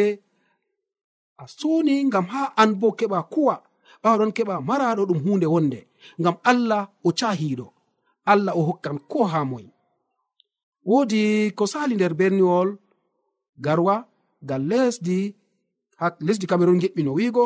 a 1.37 1.45
suni 1.47 1.93
ngam 2.07 2.25
ha 2.33 2.53
an 2.61 2.71
bo 2.79 2.87
keɓa 2.99 3.19
kuwa. 3.33 3.55
Ɓawaɗon 4.03 4.31
keɓa 4.37 4.55
maraɗo 4.67 5.03
ɗum 5.09 5.19
hunde 5.25 5.45
wonde. 5.53 5.79
Ngam 6.19 6.35
allah 6.51 6.81
o 7.03 7.09
cahiɗo 7.19 7.67
allah 8.31 8.53
o 8.59 8.61
hokkan 8.67 8.97
ko 9.11 9.23
ha 9.31 9.39
moyi 9.45 9.69
woodi 10.89 11.53
ko 11.57 11.63
sali 11.69 11.93
nder 11.95 12.13
berniwol 12.19 12.69
garwa 13.65 13.95
gal 14.49 14.63
lesdi 14.71 15.19
ha 15.99 16.05
lesdi 16.25 16.45
cameron 16.49 16.81
geɓɓino 16.81 17.11
wiigo. 17.17 17.45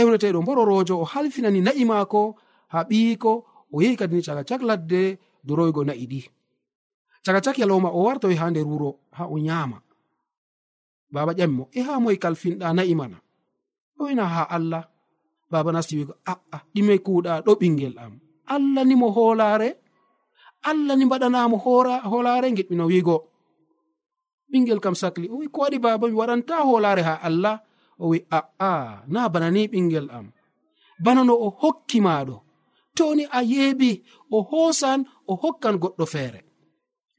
Ewneteɗo 0.00 0.38
mbororojo 0.42 0.94
o 1.02 1.04
halfinani 1.12 1.60
na'i 1.62 1.84
maako 1.90 2.20
ha 2.72 2.78
ɓiyiko 2.88 3.32
o 3.74 3.76
yehi 3.82 3.96
kadini 4.00 4.22
caga 4.26 4.42
cak 4.48 4.62
ladde 4.68 5.02
doroygo 5.46 5.80
na'i 5.86 6.06
ɗi. 6.10 6.20
Caga 7.24 7.40
cak 7.44 7.56
yalowma 7.60 7.88
o 7.96 8.00
wartoy 8.06 8.34
ha 8.40 8.50
nder 8.50 8.66
wuro 8.70 8.90
ha 9.16 9.24
o 9.34 9.38
nyama 9.38 9.78
baba 11.14 11.32
ƴamimo 11.38 11.64
e 11.72 11.80
ha 11.86 12.00
moy 12.02 12.16
kalfinɗa 12.22 12.74
na'i 12.76 12.94
mana? 13.00 13.18
Ɗoyna 13.96 14.24
ha 14.34 14.42
allah 14.56 14.82
baba 15.50 15.70
nasti 15.72 15.94
wigo 15.98 16.14
a'a 16.26 16.34
ah, 16.34 16.40
ah, 16.56 16.62
ɗime 16.74 16.94
kuuɗa 17.06 17.32
ɗo 17.46 17.52
ɓingel 17.60 17.94
am. 18.02 18.18
Allah 18.54 18.82
ni 18.84 18.94
mo 19.00 19.08
hoolaare 19.16 19.83
allah 20.70 20.94
ni 20.96 21.04
mbaɗanamo 21.04 21.56
hoora 21.64 21.94
hoolare 22.10 22.48
geɗmino 22.56 22.84
wiigo 22.90 23.16
ɓingel 24.50 24.80
kam 24.84 24.94
sakli 25.02 25.26
o 25.32 25.36
wi 25.40 25.46
ko 25.54 25.58
waɗi 25.62 25.78
baba 25.84 26.06
mi 26.08 26.16
waɗanta 26.20 26.54
hoolare 26.68 27.02
ha 27.08 27.14
allah 27.28 27.56
o 27.98 28.08
wi 28.10 28.18
a'a 28.38 28.70
na 29.12 29.28
bana 29.32 29.48
ni 29.50 29.62
ɓingel 29.72 30.06
am. 30.16 30.26
Bana 31.04 31.24
no 31.24 31.34
o 31.46 31.48
hokki 31.62 31.98
maɗo 32.06 32.36
toni 32.96 33.24
a 33.30 33.40
yeebi 33.52 33.90
o 34.30 34.38
hosan 34.50 35.00
o 35.30 35.32
hokkan 35.42 35.76
goɗɗo 35.82 36.04
feere. 36.12 36.40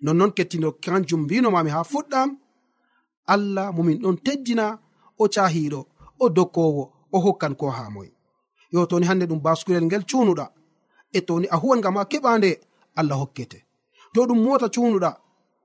Nonnon 0.03 0.31
kettino 0.37 0.69
kanjum 0.83 1.21
mbinomami 1.23 1.69
ha 1.75 1.81
fuɗɗam 1.91 2.29
allah 3.33 3.67
momin 3.75 3.99
ɗon 4.03 4.17
teddina 4.25 4.65
o 5.17 5.23
cahiɗo 5.33 5.79
o 6.23 6.25
dokkowo 6.37 6.83
o 7.15 7.17
hokkan 7.25 7.53
ko 7.59 7.65
ha 7.77 7.83
moy. 7.95 8.09
Yo 8.73 8.85
toni 8.89 9.05
hande 9.09 9.25
ɗum 9.29 9.41
baskurel 9.45 9.85
ngel 9.85 10.03
cunuɗa 10.09 10.45
e 11.17 11.19
toni 11.27 11.47
a 11.47 11.57
huwan 11.61 11.81
gam 11.83 11.95
ha 11.97 12.03
keɓa 12.11 12.31
nde 12.37 12.51
allah 12.99 13.17
hokkete. 13.21 13.59
To 14.13 14.25
ɗum 14.27 14.39
mota 14.43 14.67
cunuɗa 14.73 15.11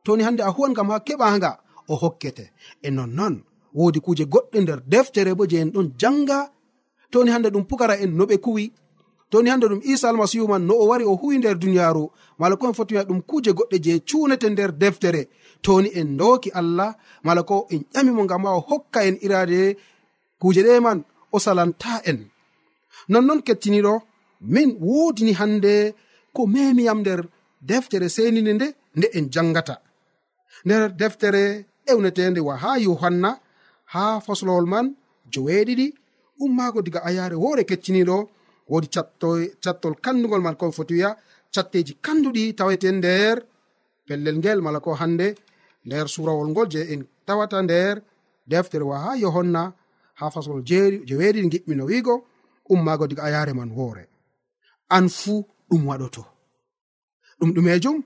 toni 0.05 0.23
hande 0.27 0.43
a 0.43 0.51
huwan 0.55 0.75
kam 0.77 0.89
ha 0.91 0.99
keɓaga 1.07 1.51
o 1.89 1.95
hokkete. 2.03 2.45
E 2.83 2.89
nonnon 2.91 3.35
wodi 3.79 4.01
kuje 4.05 4.25
goɗɗe 4.33 4.59
nder 4.63 4.81
deftere 4.93 5.35
bo 5.39 5.45
je 5.51 5.57
en 5.63 5.71
ɗon 5.75 5.89
janga 6.01 6.39
toni 7.13 7.31
hande 7.31 7.49
ɗum 7.55 7.65
pukara 7.69 7.95
en 8.05 8.11
no 8.17 8.25
ɓe 8.31 8.37
kuwi. 8.45 8.65
Toni 9.31 9.49
hande 9.51 9.67
ɗum 9.71 9.81
isa 9.93 10.09
almasihu 10.09 10.47
man 10.49 10.63
no 10.67 10.75
o 10.75 10.87
wari 10.91 11.05
o 11.05 11.15
huwi 11.21 11.39
nder 11.39 11.57
duniyaru 11.59 12.05
mala 12.39 12.57
ko 12.57 12.67
en 12.69 12.75
foti 12.79 12.95
wiya 12.95 13.05
ɗum 13.09 13.21
kuje 13.23 13.51
goɗɗe 13.59 13.77
je 13.85 13.93
cunete 14.09 14.47
nder 14.51 14.73
deftere. 14.73 15.23
Toni 15.63 15.89
en 16.01 16.17
doki 16.17 16.51
allah 16.61 16.91
mala 17.27 17.43
ko 17.43 17.67
en 17.71 17.83
ƴamimo 17.95 18.23
ngam 18.25 18.43
ma 18.43 18.51
o 18.57 18.61
hokka 18.69 19.01
en 19.09 19.17
irade 19.27 19.77
kuje 20.41 20.63
ɗe 20.67 20.81
man 20.81 20.99
o 21.33 21.39
salanta 21.39 21.93
en. 22.11 22.19
Nonnon 23.09 23.41
kettiniɗo 23.47 23.95
min 24.41 24.71
wodini 24.81 25.33
hande 25.41 25.95
ko 26.35 26.47
memiyam 26.47 27.01
nder 27.01 27.21
deftere 27.61 28.09
senini 28.09 28.53
nde 28.55 28.67
nde 28.97 29.07
en 29.17 29.27
jangata. 29.35 29.77
Nder 30.65 30.91
deftere 31.01 31.45
ewnetende 31.91 32.41
wa 32.41 32.55
ha 32.63 32.79
yohanna 32.79 33.31
ha 33.93 34.21
faslowol 34.21 34.67
man 34.67 34.87
joweeɗiɗi 35.33 35.87
ummaago 36.45 36.83
diga 36.83 37.01
ayaare 37.09 37.37
woore 37.43 37.63
kecciniɗo 37.71 38.17
woodi 38.71 38.89
cattol 39.65 39.95
kandugol 40.05 40.43
man 40.43 40.57
koe 40.57 40.73
foti 40.73 40.95
wiya 40.95 41.11
catteji 41.55 41.93
kanduɗi 42.05 42.55
taweten 42.59 42.97
nder 42.99 43.37
pellel 44.07 44.37
ngel 44.39 44.61
mala 44.65 44.81
ko 44.81 44.91
hande 45.01 45.29
nder 45.87 46.07
surawol 46.15 46.49
ngol 46.53 46.69
je 46.73 46.81
en 46.93 47.03
tawata 47.27 47.59
nder 47.63 47.95
deftere 48.51 48.85
wa 48.91 48.97
ha 49.05 49.11
yohanna 49.25 49.63
ha 50.19 50.31
faslol 50.35 50.63
jeweeɗiɗi 51.09 51.49
giɓɓino 51.53 51.85
wiigo 51.91 52.15
ummaago 52.73 53.05
diga 53.11 53.23
ayaare 53.29 53.53
man 53.53 53.71
woore. 53.77 54.05
An 54.97 55.09
fuu 55.09 55.45
ɗum 55.71 55.83
waɗoto. 55.89 56.23
Ɗum 57.39 57.51
ɗumejum? 57.55 57.97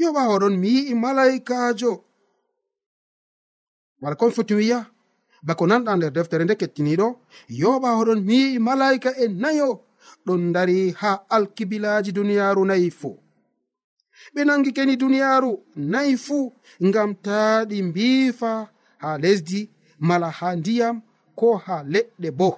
Yo 0.00 0.08
ɓawo 0.16 0.34
ɗon 0.42 0.54
mi 0.60 0.68
yi'i 0.76 0.94
malaikajo. 0.94 2.04
Wala 4.00 4.16
kon 4.16 4.30
foti 4.36 4.54
wiya 4.58 4.78
bako 5.46 5.64
nanɗa 5.66 5.92
nder 5.96 6.12
deftere 6.16 6.44
nde 6.44 6.54
kettiniɗo 6.60 7.06
yo 7.60 7.70
ɓawo 7.82 8.00
ɗon 8.08 8.20
mi 8.26 8.34
yi'i 8.42 8.58
malaika 8.66 9.10
e 9.16 9.24
nayo 9.42 9.68
ɗon 10.26 10.52
dari 10.54 10.78
ha 11.00 11.10
alkibilaji 11.34 12.10
duniyaru 12.16 12.62
nayi 12.68 12.88
fo 13.00 13.10
ɓe 14.34 14.40
nangi 14.48 14.70
keni 14.76 14.94
duniyaru 15.00 15.50
nayi 15.92 16.14
fuu 16.24 16.44
ngam 16.86 17.10
ta 17.24 17.38
ɗi 17.68 17.78
mbiifa 17.88 18.50
ha 19.02 19.10
lesdi 19.22 19.60
mala 20.08 20.28
ha 20.38 20.48
ndiyam 20.56 20.96
ko 21.38 21.48
ha 21.64 21.76
leɗɗe 21.92 22.28
bo. 22.38 22.50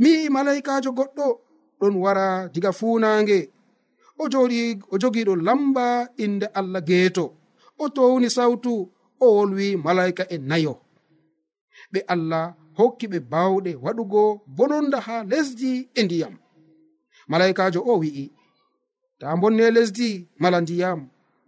Mi 0.00 0.08
yi'i 0.14 0.28
malaikajo 0.36 0.90
goɗɗo 0.98 1.26
ɗon 1.80 1.94
wara 2.04 2.26
diga 2.52 2.70
funange 2.78 3.38
o 4.22 4.24
joɗi 4.32 4.60
o 4.92 4.94
jogiɗo 5.02 5.32
lamba 5.46 5.86
inde 6.24 6.46
allah 6.58 6.82
geeto. 6.88 7.24
O 7.82 7.84
towni 7.96 8.28
sawtu 8.36 8.72
o 9.24 9.26
wolwi 9.36 9.66
malaika 9.84 10.24
en 10.34 10.42
nayo. 10.50 10.74
Ɓe 11.92 12.00
allah 12.14 12.44
hokki 12.78 13.06
ɓe 13.12 13.18
bawɗe 13.32 13.70
waɗugo 13.84 14.22
bononda 14.56 14.98
ha 15.06 15.16
lesdi 15.30 15.70
e 15.98 16.00
ndiyam. 16.04 16.34
Malaikajo 17.30 17.80
o 17.90 17.92
wi'i 18.00 18.24
ta 19.20 19.28
bonne 19.40 19.64
lesdi 19.76 20.08
mala 20.42 20.58
ndiyam 20.62 21.00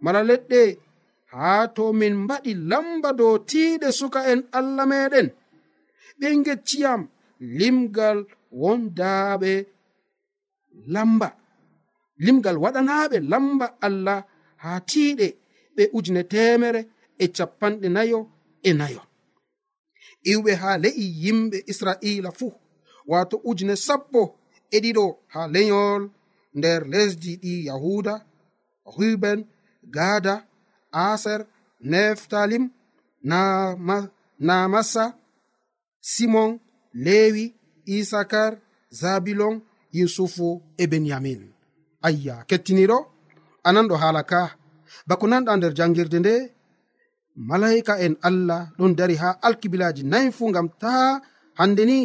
mala 0.03 0.21
leɗɗe 0.29 0.61
haa 1.33 1.63
to 1.75 1.83
min 1.99 2.13
mbaɗi 2.23 2.51
lamba 2.71 3.09
dow 3.19 3.35
tiiɗe 3.49 3.87
suka 3.99 4.19
en 4.31 4.41
allah 4.57 4.85
meɗen 4.91 5.27
ɓe 6.19 6.27
gecciyam 6.45 7.01
limgal 7.59 8.17
wondaaɓe 8.61 9.51
lamba. 10.93 11.29
Limgal 12.25 12.57
waɗanaɓe 12.63 13.17
lamba 13.31 13.65
allah 13.87 14.19
ha 14.63 14.71
tiiɗe 14.89 15.27
ɓe 15.75 15.83
ujune 15.97 16.21
temere 16.31 16.81
e 17.17 17.25
capanɗe 17.35 17.87
nayo 17.95 18.19
e 18.63 18.71
nayo. 18.79 19.01
Iwɓe 20.31 20.51
ha 20.61 20.69
le'i 20.83 21.05
yimɓe 21.23 21.57
israila 21.71 22.31
fuu 22.39 22.53
wato 23.11 23.35
ujune 23.49 23.75
sappo 23.85 24.21
e 24.71 24.77
ɗiɗo 24.83 25.05
ha 25.33 25.41
leyol 25.53 26.01
nder 26.57 26.81
lesdi 26.93 27.31
ɗi 27.41 27.53
yahuda 27.67 28.13
ruben 28.97 29.39
gada 29.95 30.35
aser 30.91 31.41
neftalim 31.91 32.63
namasa 34.47 35.05
simon 36.11 36.51
lewi 37.05 37.45
isakar 37.97 38.51
zabilon 38.99 39.55
yusufu 39.99 40.47
e 40.77 40.87
benyamin 40.91 41.41
ayya 42.07 42.35
kettiniɗo 42.49 42.97
ananɗo 43.67 43.95
haala 44.01 44.23
ka. 44.31 44.41
Bako 45.07 45.25
nanɗa 45.27 45.51
nder 45.57 45.73
jangirde 45.77 46.17
nde 46.19 46.33
malaika 47.35 47.93
en 48.05 48.13
allah 48.21 48.61
ɗon 48.77 48.91
dari 48.99 49.15
ha 49.21 49.29
alkibilaji 49.47 50.03
nayi 50.11 50.31
fu 50.37 50.43
gam 50.55 50.67
ta 50.81 51.21
hande 51.59 51.83
ni 51.89 51.97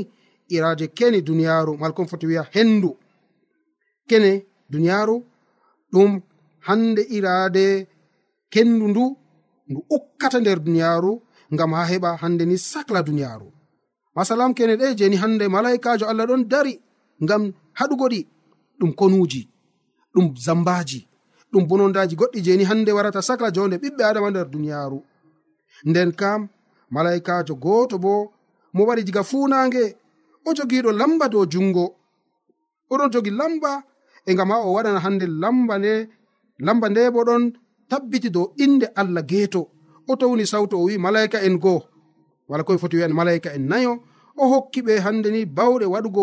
iraje 0.55 0.87
kene 0.99 1.19
duniyaru 1.29 1.73
malkon 1.83 2.07
foti 2.11 2.27
wiya 2.31 2.43
hendu 2.55 2.91
kene 4.09 4.31
duniyaru 4.73 5.17
ɗum 5.93 6.11
hande 6.67 7.03
irade 7.17 7.67
kendu 8.53 8.85
ndu 8.89 9.05
ndu 9.69 9.81
ukkata 9.97 10.39
nder 10.41 10.59
duniyaru 10.67 11.13
ngam 11.55 11.71
ha 11.77 11.83
heɓa 11.91 12.11
hande 12.23 12.45
ni 12.47 12.57
sacla 12.71 13.01
duniyaru 13.09 13.49
masalam 14.17 14.51
kene 14.57 14.75
ɗe 14.81 14.87
jeni 14.99 15.17
hande 15.23 15.45
malaikajo 15.55 16.05
allah 16.11 16.27
ɗon 16.31 16.43
dari 16.53 16.75
ngam 17.25 17.43
haɗugoɗi 17.79 18.21
ɗum 18.79 18.91
konuji 18.99 19.43
ɗum 20.15 20.27
zambaji 20.45 21.01
ɗum 21.53 21.63
bonondaji 21.69 22.15
goɗɗi 22.21 22.39
jeni 22.47 22.65
hande 22.71 22.91
warata 22.97 23.23
sakla 23.29 23.51
jonde 23.55 23.77
ɓiɓɓe 23.83 24.03
adama 24.09 24.31
nder 24.31 24.47
duniyaru 24.53 24.99
nden 25.89 26.11
kam 26.21 26.41
malaikajo 26.95 27.55
goto 27.65 27.97
bo 28.05 28.13
mo 28.75 28.83
wari 28.89 29.03
diga 29.07 29.23
funange 29.31 29.85
o 30.47 30.51
jogiɗo 30.57 30.91
lamba 31.01 31.29
dow 31.33 31.45
jungo 31.53 31.85
oɗon 32.93 33.11
jogi 33.13 33.31
lamba 33.41 33.71
e 34.27 34.35
gam 34.35 34.51
ha 34.51 34.57
o 34.67 34.73
waɗana 34.77 35.01
hande 35.05 35.27
lamba 35.43 35.75
nde 35.79 35.93
lamba 36.67 36.87
nde 36.89 37.03
bo 37.15 37.21
ɗon 37.29 37.43
tabbiti 37.89 38.31
dow 38.31 38.53
inde 38.57 38.87
allah 38.95 39.23
geeto. 39.23 39.71
O 40.09 40.17
towni 40.17 40.47
sawto 40.47 40.79
o 40.79 40.85
wi 40.87 40.99
malaika 40.99 41.39
en 41.43 41.59
goo. 41.59 41.83
Wala 42.49 42.65
koye 42.65 42.79
foti 42.79 42.97
wiyan 42.97 43.13
malaika 43.13 43.51
en 43.55 43.67
nayo 43.71 43.93
o 44.37 44.49
hokki 44.49 44.81
ɓe 44.83 45.01
hande 45.05 45.29
ni 45.31 45.45
bawɗe 45.47 45.87
waɗugo 45.95 46.23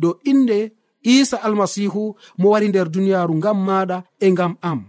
dow 0.00 0.14
inde 0.30 0.58
isa 1.02 1.36
almasihu 1.46 2.02
mo 2.38 2.46
wari 2.52 2.66
nder 2.68 2.88
duniyaaru 2.94 3.34
ngam 3.40 3.58
maaɗa 3.66 3.96
e 4.20 4.26
ngam 4.34 4.52
am. 4.70 4.80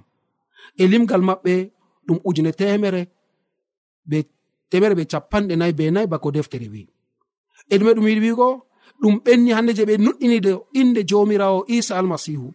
E 0.78 0.84
limgal 0.91 1.22
maɓɓe 1.30 1.54
ɗum 2.10 2.19
ujune 2.28 2.52
temere 2.60 3.02
be 4.10 4.17
temere 4.69 4.93
ɓe 4.98 5.04
capanɗe 5.12 5.54
nayi 5.60 5.74
be 5.78 5.86
nayi 5.93 6.08
bako 6.12 6.28
deftere 6.36 6.67
wi 6.74 6.82
e 7.69 7.76
ɗume 7.78 7.93
ɗum 7.95 8.08
yiɗi 8.10 8.22
wigo 8.26 8.48
ɗum 9.02 9.15
ɓenni 9.26 9.52
hande 9.56 9.72
je 9.78 9.84
ɓe 9.89 9.95
nuɗɗini 10.06 10.38
de 10.45 10.52
inde 10.82 11.02
jomirawo 11.10 11.60
isa 11.78 11.93
almasihu 12.00 12.48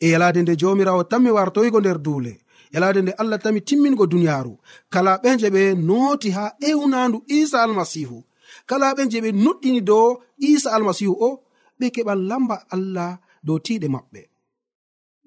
e 0.00 0.06
yalade 0.12 0.42
nde 0.42 0.52
jomirawo 0.60 1.02
tanmi 1.10 1.30
wartoyigo 1.36 1.78
nder 1.80 1.98
duule 2.04 2.32
yalade 2.74 3.00
nde 3.02 3.12
allah 3.20 3.38
tami 3.44 3.60
timmingo 3.68 4.04
duniyaaru 4.12 4.52
kala 4.92 5.12
ɓe 5.22 5.30
je 5.40 5.48
ɓe 5.54 5.62
nooti 5.88 6.30
ha 6.36 6.44
ewnandu 6.68 7.18
isa 7.38 7.58
almasihu 7.64 8.18
kala 8.66 8.94
ɓen 8.96 9.08
je 9.12 9.18
ɓe 9.24 9.30
nuɗɗini 9.44 9.80
dow 9.88 10.08
isa 10.38 10.68
almasihu 10.76 11.14
o 11.28 11.45
maɓɓe 11.78 11.90
keɓan 11.94 12.20
lamba 12.28 12.56
allah 12.74 13.10
dow 13.46 13.58
tiɗe 13.64 13.88
maɓɓe. 13.94 14.20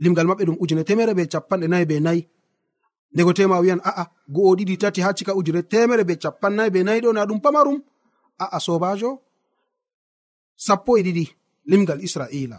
Limgal 0.03 0.27
maɓɓe 0.29 0.43
ɗum 0.47 0.57
ujune 0.62 0.83
temere 0.88 1.13
be 1.17 1.23
capanɗe 1.31 1.67
nayi 1.71 1.85
be 1.89 1.95
nayi. 2.05 2.21
Ndego 3.13 3.31
tema 3.38 3.55
wiyan 3.63 3.81
a'a 3.89 4.03
go'o 4.33 4.51
ɗiɗi 4.57 4.75
tati 4.81 4.99
ha 5.05 5.09
cika 5.17 5.33
ujune 5.39 5.62
temere 5.71 6.03
be 6.07 6.15
capannayi 6.23 6.69
be 6.73 6.79
nayi 6.88 6.99
ɗo 7.03 7.09
na 7.13 7.25
ɗum 7.29 7.39
pamarum. 7.43 7.77
A'a 8.43 8.57
sobajo 8.65 9.09
sappo 10.65 10.91
e 10.97 11.01
ɗiɗi 11.05 11.25
limgal 11.69 11.99
israila. 12.07 12.57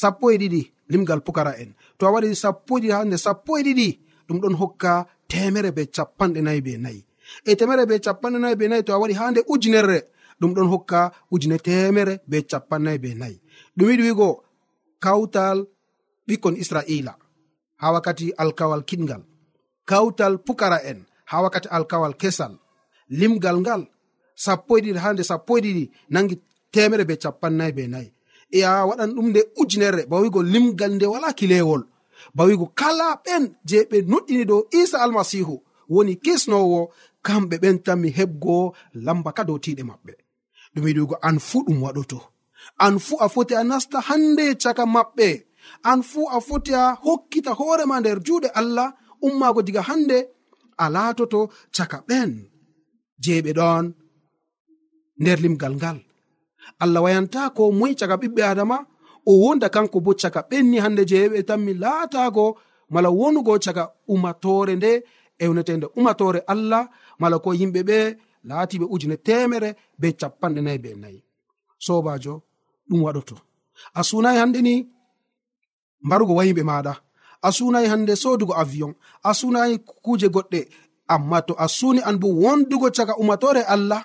Sappo 0.00 0.26
e 0.30 0.36
ɗiɗi 0.40 0.60
limgal 0.92 1.20
pukara 1.26 1.52
en 1.62 1.70
to 1.98 2.06
a 2.06 2.10
waɗi 2.14 2.28
sappo 2.42 2.72
e 2.78 2.80
ɗiɗi 2.82 2.92
hande 2.96 3.16
sappo 3.24 3.50
e 3.58 3.62
ɗiɗi 3.66 3.88
ɗum 4.28 4.38
ɗon 4.42 4.54
hokka 4.60 4.92
temere 5.30 5.70
be 5.76 5.82
capanɗe 5.96 6.40
nayi 6.46 6.60
be 6.66 6.72
nayi. 6.84 7.00
E 7.44 7.52
temere 7.58 7.84
be 7.88 7.96
capanɗe 8.06 8.38
nayi 8.42 8.56
be 8.60 8.64
nayi 8.70 8.82
to 8.86 8.92
a 8.94 8.98
waɗi 9.02 9.14
hande 9.20 9.40
ujunerre 9.52 9.98
ɗum 10.40 10.52
ɗon 10.56 10.68
hokka 10.72 11.00
ujune 11.32 11.58
temere 11.66 12.14
be 12.30 12.36
capannay 12.50 12.98
be 13.02 13.14
nayi 13.20 13.36
ɗum 13.76 13.88
yiɗi 13.90 14.02
wigo 14.08 14.28
kawtal 15.04 15.58
ɓikkon 16.26 16.56
israila 16.62 17.12
ha 17.80 17.86
wakkati 17.94 18.26
alkawal 18.42 18.82
kiɗgal 18.88 19.22
kawtal 19.90 20.34
pukara 20.46 20.78
en 20.90 20.98
ha 21.30 21.36
wakkati 21.42 21.68
alkawal 21.76 22.14
kesal. 22.20 22.52
Limgal 23.10 23.56
ngal 23.60 23.82
sappo 24.44 24.72
e 24.78 24.80
ɗiɗi 24.84 24.98
ha 25.04 25.12
nde 25.12 25.22
sappo 25.30 25.52
e 25.58 25.60
ɗiɗi 25.64 25.84
nangi 26.12 26.34
temere 26.72 27.04
be 27.08 27.14
capannay 27.22 27.72
be 27.76 27.82
nayi 27.92 28.08
e 28.50 28.58
a 28.64 28.86
waɗan 28.88 29.10
ɗum 29.16 29.28
nde 29.30 29.40
ujunere 29.60 30.02
bawigo 30.10 30.40
limgal 30.52 30.92
nde 30.94 31.06
wala 31.12 31.28
kilewol. 31.38 31.82
Bawigo 32.36 32.66
kala 32.80 33.06
ɓen 33.24 33.44
je 33.68 33.78
ɓe 33.90 33.98
nuɗɗini 34.10 34.44
dow 34.50 34.60
isa 34.80 34.96
almasihu 35.04 35.54
woni 35.94 36.14
kisnowo 36.24 36.80
kamɓe 37.26 37.56
ɓen 37.62 37.76
tan 37.84 37.98
mi 38.02 38.08
hebgo 38.18 38.56
lamba 39.06 39.30
ka 39.36 39.42
dow 39.48 39.58
tiɗe 39.64 39.82
maɓɓe. 39.90 40.12
ɗum 40.78 40.88
yiɗi 40.88 41.16
an 41.28 41.36
fuu 41.48 41.60
ɗum 41.66 41.78
waɗoto. 41.84 42.18
An 42.84 42.94
fuu 43.04 43.16
a 43.24 43.26
foti 43.34 43.54
a 43.60 43.62
nasta 43.70 43.98
hande 44.08 44.44
caka 44.62 44.84
maɓɓe. 44.94 45.28
An 45.90 46.00
fuu 46.10 46.24
a 46.36 46.38
foti 46.48 46.72
a 46.82 46.84
hokkita 47.04 47.52
hoorema 47.58 47.96
nder 48.00 48.18
juuɗe 48.26 48.48
allah 48.60 48.88
ummaago 49.26 49.60
diga 49.66 49.82
hande 49.88 50.18
a 50.78 50.86
laatoto 50.94 51.40
caka 51.76 51.98
ɓen. 52.08 52.30
Je 53.24 53.34
ɓe 53.44 53.50
ɗon 53.58 53.84
nder 55.20 55.38
limgal 55.44 55.74
ngal. 55.78 55.98
Allah 56.82 57.00
wayanta 57.04 57.40
ko 57.56 57.62
moyi 57.78 57.94
caka 58.00 58.16
ɓiɓɓe 58.22 58.42
adama 58.52 58.76
o 59.30 59.32
wonda 59.42 59.68
kanko 59.74 59.98
bo 60.04 60.10
caka 60.22 60.40
ɓenni 60.50 60.76
hande 60.84 61.02
jeeɓe 61.10 61.34
e 61.40 61.42
tanmi 61.48 61.72
laatago 61.82 62.46
mala 62.92 63.08
wonugo 63.18 63.52
caka 63.64 63.82
umatore 64.14 64.72
nde 64.76 64.90
ewnetende 65.44 65.86
umatore 65.98 66.40
allah 66.52 66.82
mala 67.20 67.36
ko 67.44 67.50
yimɓe 67.60 67.80
ɓe 67.88 67.98
laatiɓe 68.48 68.84
ujune 68.94 69.16
temere 69.26 69.70
be 70.00 70.08
capanɗe 70.20 70.60
nayi 70.64 70.78
be 70.84 70.90
nayi. 71.02 71.18
Sobajo 71.84 72.34
ɗum 72.88 73.00
waɗoto. 73.04 73.36
A 73.94 74.00
sunayi 74.08 74.38
hande 74.40 74.60
ni 74.66 74.74
mbarugo 76.04 76.32
wayimɓe 76.38 76.62
maɗa 76.70 76.92
a 77.42 77.48
sunayi 77.56 77.86
hande 77.92 78.12
sodugo 78.22 78.52
avion. 78.62 78.92
A 79.22 79.30
sunayi 79.38 79.74
kuje 80.04 80.28
goɗɗe. 80.34 80.60
Amma 81.14 81.38
to 81.46 81.54
a 81.54 81.66
suni 81.76 82.00
an 82.08 82.16
bo 82.22 82.28
wondugo 82.42 82.88
caga 82.96 83.14
umatore 83.22 83.62
allah 83.74 84.02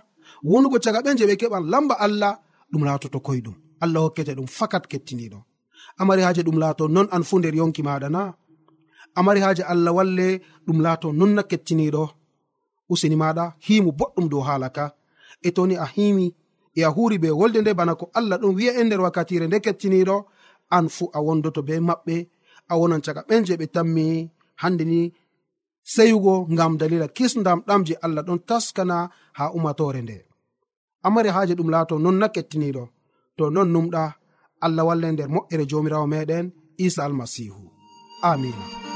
wonugo 0.49 0.77
caga 0.83 0.99
ɓe 1.05 1.11
je 1.17 1.25
ɓe 1.29 1.35
keɓan 1.41 1.63
lamba 1.71 1.95
allah 2.05 2.33
ɗum 2.71 2.83
laatoto 2.87 3.19
koyɗum. 3.27 3.55
Allah 3.83 4.01
hokkete 4.05 4.31
ɗum 4.37 4.47
fakat 4.57 4.83
kettiniɗo 4.91 5.39
amari 6.01 6.21
haje 6.21 6.41
ɗum 6.47 6.57
laato 6.63 6.83
non 6.87 7.07
an 7.15 7.23
fu 7.27 7.35
nder 7.39 7.55
yonki 7.59 7.81
maɗa 7.87 8.07
na 8.15 8.21
amari 9.19 9.39
haje 9.45 9.63
allah 9.71 9.91
walle 9.97 10.27
ɗum 10.65 10.77
laato 10.85 11.07
nonna 11.19 11.41
kettiniɗo 11.49 12.03
useni 12.91 13.15
maɗa 13.15 13.45
himu 13.65 13.91
boɗɗum 13.99 14.25
dow 14.31 14.41
haala 14.47 14.69
ka. 14.77 14.85
E 15.41 15.49
toni 15.55 15.75
a 15.75 15.85
himi 15.95 16.25
e 16.75 16.81
a 16.83 16.89
huri 16.95 17.17
be 17.23 17.29
wolde 17.39 17.59
nde 17.61 17.71
bana 17.79 17.93
ko 17.99 18.05
allah 18.17 18.37
ɗum 18.41 18.53
wi'a 18.57 18.71
e 18.79 18.83
nder 18.83 19.01
wakkatire 19.05 19.45
nde 19.47 19.57
kettiniɗo 19.65 20.15
an 20.75 20.85
fu 20.95 21.03
a 21.13 21.19
wondoto 21.25 21.61
be 21.67 21.73
maɓɓe 21.89 22.15
a 22.71 22.73
wonan 22.79 23.01
caga 23.05 23.21
ɓen 23.27 23.41
je 23.47 23.53
ɓe 23.59 23.65
tammi. 23.75 24.05
Hande 24.61 24.83
ni 24.91 24.99
seyugo 25.93 26.33
ngam 26.53 26.73
dalila 26.79 27.07
kisdam 27.17 27.59
ɗam 27.67 27.81
je 27.87 27.93
allah 28.05 28.23
ɗon 28.27 28.39
taskana 28.49 28.97
ha 29.37 29.43
umatore 29.57 30.01
nde. 30.03 30.17
Amari 31.05 31.29
haje 31.35 31.53
ɗum 31.57 31.69
laato 31.73 31.95
non 31.99 32.17
na 32.19 32.27
kettiniɗo 32.35 32.83
to 33.37 33.43
non 33.55 33.69
numɗa 33.73 34.03
allah 34.65 34.83
walla 34.87 35.07
nder 35.11 35.29
moƴƴere 35.33 35.63
jomirawo 35.69 36.05
meɗen 36.13 36.45
isa 36.85 37.01
almasihu. 37.05 37.61
Amina 38.31 38.92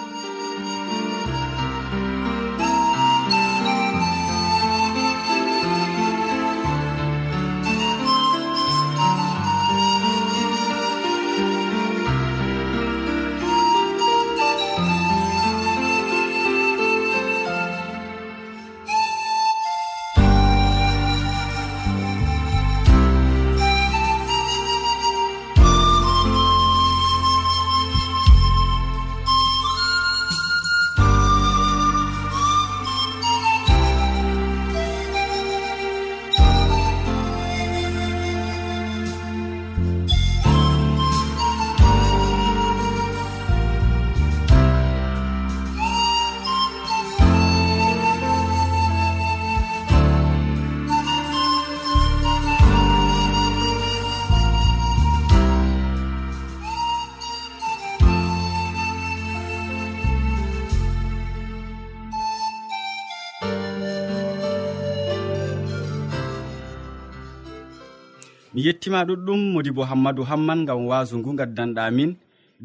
yettima 68.67 68.99
ɗuɗɗum 69.07 69.39
modi 69.53 69.71
bo 69.75 69.81
hammadou 69.89 70.25
hamman 70.29 70.59
gam 70.67 70.81
wasu 70.89 71.13
ngu 71.19 71.31
gaddanɗamin 71.39 72.11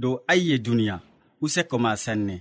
dow 0.00 0.14
ayye 0.32 0.58
duniya. 0.64 0.96
Useko 1.42 1.76
ma 1.84 1.90
sanne 2.04 2.36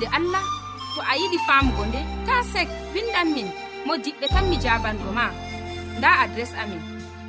wolde 0.00 0.16
allah 0.16 0.42
to 0.94 1.00
a 1.02 1.14
yiɗi 1.16 1.38
famugo 1.46 1.84
nde 1.86 2.00
ta 2.26 2.42
sek 2.52 2.68
windan 2.94 3.34
min 3.34 3.48
mo 3.86 3.94
diɓɓe 3.96 4.26
tan 4.28 4.48
mi 4.50 4.56
jabango 4.56 5.12
ma. 5.12 5.30
Nda 5.98 6.10
adres 6.22 6.52
amin. 6.62 6.80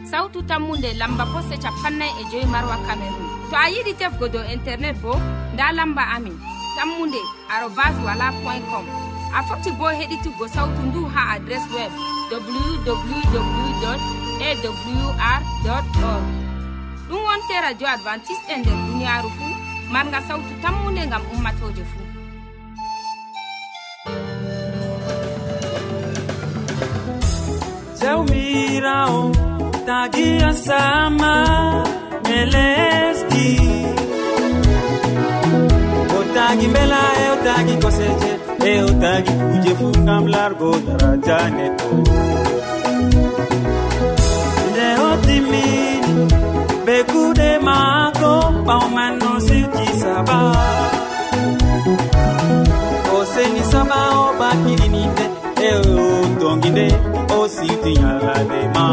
Sautu 0.10 0.42
tammunde 0.44 0.94
lamba 1.00 1.26
poste 1.26 1.56
capannay 1.64 2.12
e 2.22 2.24
joyi 2.32 2.46
marwa 2.46 2.78
camerun 2.88 3.28
to 3.50 3.56
a 3.56 3.68
yiɗi 3.74 3.94
tefgo 4.00 4.28
dow 4.34 4.44
internet 4.54 4.96
bo 5.02 5.14
nda 5.54 5.72
lamba 5.72 6.04
amin. 6.16 6.38
Tammunde 6.78 7.22
arobas 7.54 7.96
wala 8.06 8.32
point 8.44 8.66
com. 8.70 8.86
A 9.38 9.44
foti 9.44 9.72
bo 9.72 9.86
heɗituggo 10.00 10.48
sautu 10.48 10.82
ndu 10.82 11.02
ha 11.14 11.22
adres 11.36 11.66
web 11.76 11.92
www 12.32 13.86
awr 14.48 15.42
org. 15.76 15.96
Ɗum 17.08 17.22
wonte 17.28 17.56
radio 17.62 17.88
advantice'e 17.88 18.54
e 18.54 18.58
nder 18.58 18.76
duniyaaru 18.86 19.30
fuu 19.38 19.56
marga 19.92 20.20
sautu 20.28 20.54
tammunde 20.62 21.02
ngam 21.08 21.24
ummatoje 21.34 21.84
fuu 21.92 22.11
jawmirawo 28.12 29.22
tagiya 29.88 30.52
sama 30.68 31.34
e 32.38 32.40
lesdi. 32.54 33.50
O 36.18 36.20
tagi 36.36 36.68
mbela 36.72 37.02
e 37.24 37.26
o 37.34 37.36
tagi 37.48 37.76
koseje 37.84 38.32
e 38.72 38.74
o 38.88 38.90
tagi 39.04 39.34
kuje 39.42 39.74
fu 39.80 39.88
gam 40.08 40.24
largo 40.34 40.72
daraja 40.86 41.38
neɗɗo 41.58 41.90
nde 44.70 44.88
o 45.08 45.10
timmini 45.26 46.14
be 46.86 46.96
kuɗe 47.12 47.50
maako 47.68 48.32
ɓawman 48.68 49.12
no 49.22 49.32
sirki 49.48 49.88
saba. 50.02 50.40
O 53.16 53.20
seni 53.34 53.64
saba 53.72 54.00
o 54.22 54.24
bakiɗininde 54.40 55.26
e 55.68 55.70
o 55.80 56.08
tongi 56.40 56.70
nde. 56.76 56.88
sitinyalade 57.56 58.62
ma. 58.76 58.88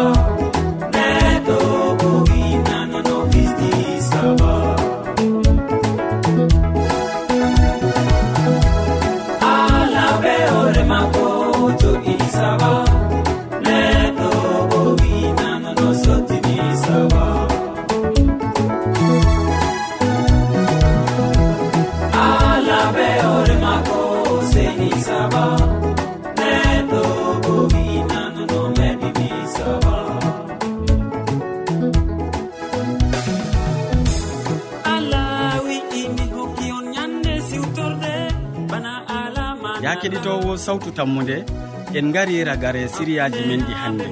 keɗitowo 40.02 40.58
sawtu 40.58 40.90
tammude 40.92 41.46
en 41.94 42.12
gari 42.12 42.44
ragare 42.44 42.88
siriyaji 42.88 43.42
men 43.48 43.62
ɗi 43.68 43.74
hannde. 43.82 44.08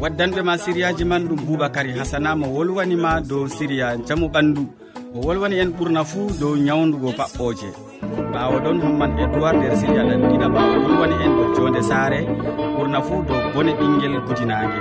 Waddanɓe 0.00 0.40
ma 0.42 0.56
siriyaji 0.58 1.04
man 1.04 1.28
ɗum 1.28 1.40
boubacary 1.46 1.92
hasana 1.98 2.34
mo 2.36 2.46
wolwanima 2.54 3.20
dow 3.20 3.44
siriya 3.48 3.96
jamu 4.06 4.28
ɓandu. 4.28 4.64
O 5.14 5.20
wolwani 5.26 5.58
en 5.60 5.70
ɓurna 5.76 6.04
fuu 6.04 6.30
dow 6.40 6.54
ñawdugo 6.56 7.10
paɓɓoje. 7.18 7.68
Ɓawo 8.32 8.56
ɗon 8.64 8.80
hamman 8.80 9.18
edoird 9.22 9.56
nder 9.56 9.76
siriya 9.76 10.02
ɗanɗiɗa 10.08 10.48
ma 10.54 10.60
o 10.64 10.80
wolwani 10.84 11.14
en 11.24 11.32
dow 11.36 11.54
jonde 11.56 11.82
saare 11.82 12.20
ɓurna 12.76 12.98
fuu 13.02 13.22
dow 13.28 13.40
bone 13.54 13.72
ɓinguel 13.78 14.14
gudinage 14.26 14.80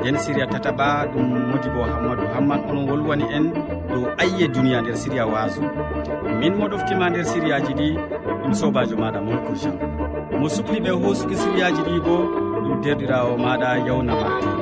nden 0.00 0.16
siriya 0.18 0.46
tataba 0.46 1.06
ɗum 1.12 1.26
modibo 1.50 1.82
hammadou 1.92 2.26
hamman 2.34 2.60
on 2.70 2.88
wolwani 2.88 3.24
en 3.36 3.44
dow 3.90 4.04
ayye 4.22 4.48
duniya 4.48 4.80
nder 4.82 4.96
siriya 4.96 5.26
waso 5.26 5.62
min 6.40 6.52
mo 6.58 6.64
ɗoftima 6.72 7.06
nder 7.10 7.24
siriyaji 7.30 7.72
ɗi 7.78 7.88
ɗum 8.42 8.52
sobajo 8.60 8.94
maɗa 9.02 9.20
molko 9.26 9.52
jean 9.60 9.76
mo 10.40 10.46
sukliɓe 10.54 10.90
hosuki 11.02 11.36
siriyaji 11.42 11.80
ɗi 11.88 11.94
bo 12.06 12.14
ɗum 12.64 12.80
derɗirawo 12.82 13.32
maɗa 13.44 13.68
yawna 13.86 14.12
martin 14.20 14.54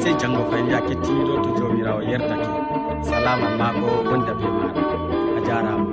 sey 0.00 0.14
janggo 0.20 0.42
fayin 0.50 0.68
ya 0.72 0.78
kettiniɗo 0.88 1.34
to 1.44 1.50
jawmirawo 1.58 2.00
yerdake. 2.10 2.48
Salaman 3.08 3.52
ma 3.60 3.68
ko 3.80 3.88
wonda 4.08 4.32
be 4.38 4.46
maɗa. 4.58 4.82
A 5.36 5.40
jarama. 5.46 5.89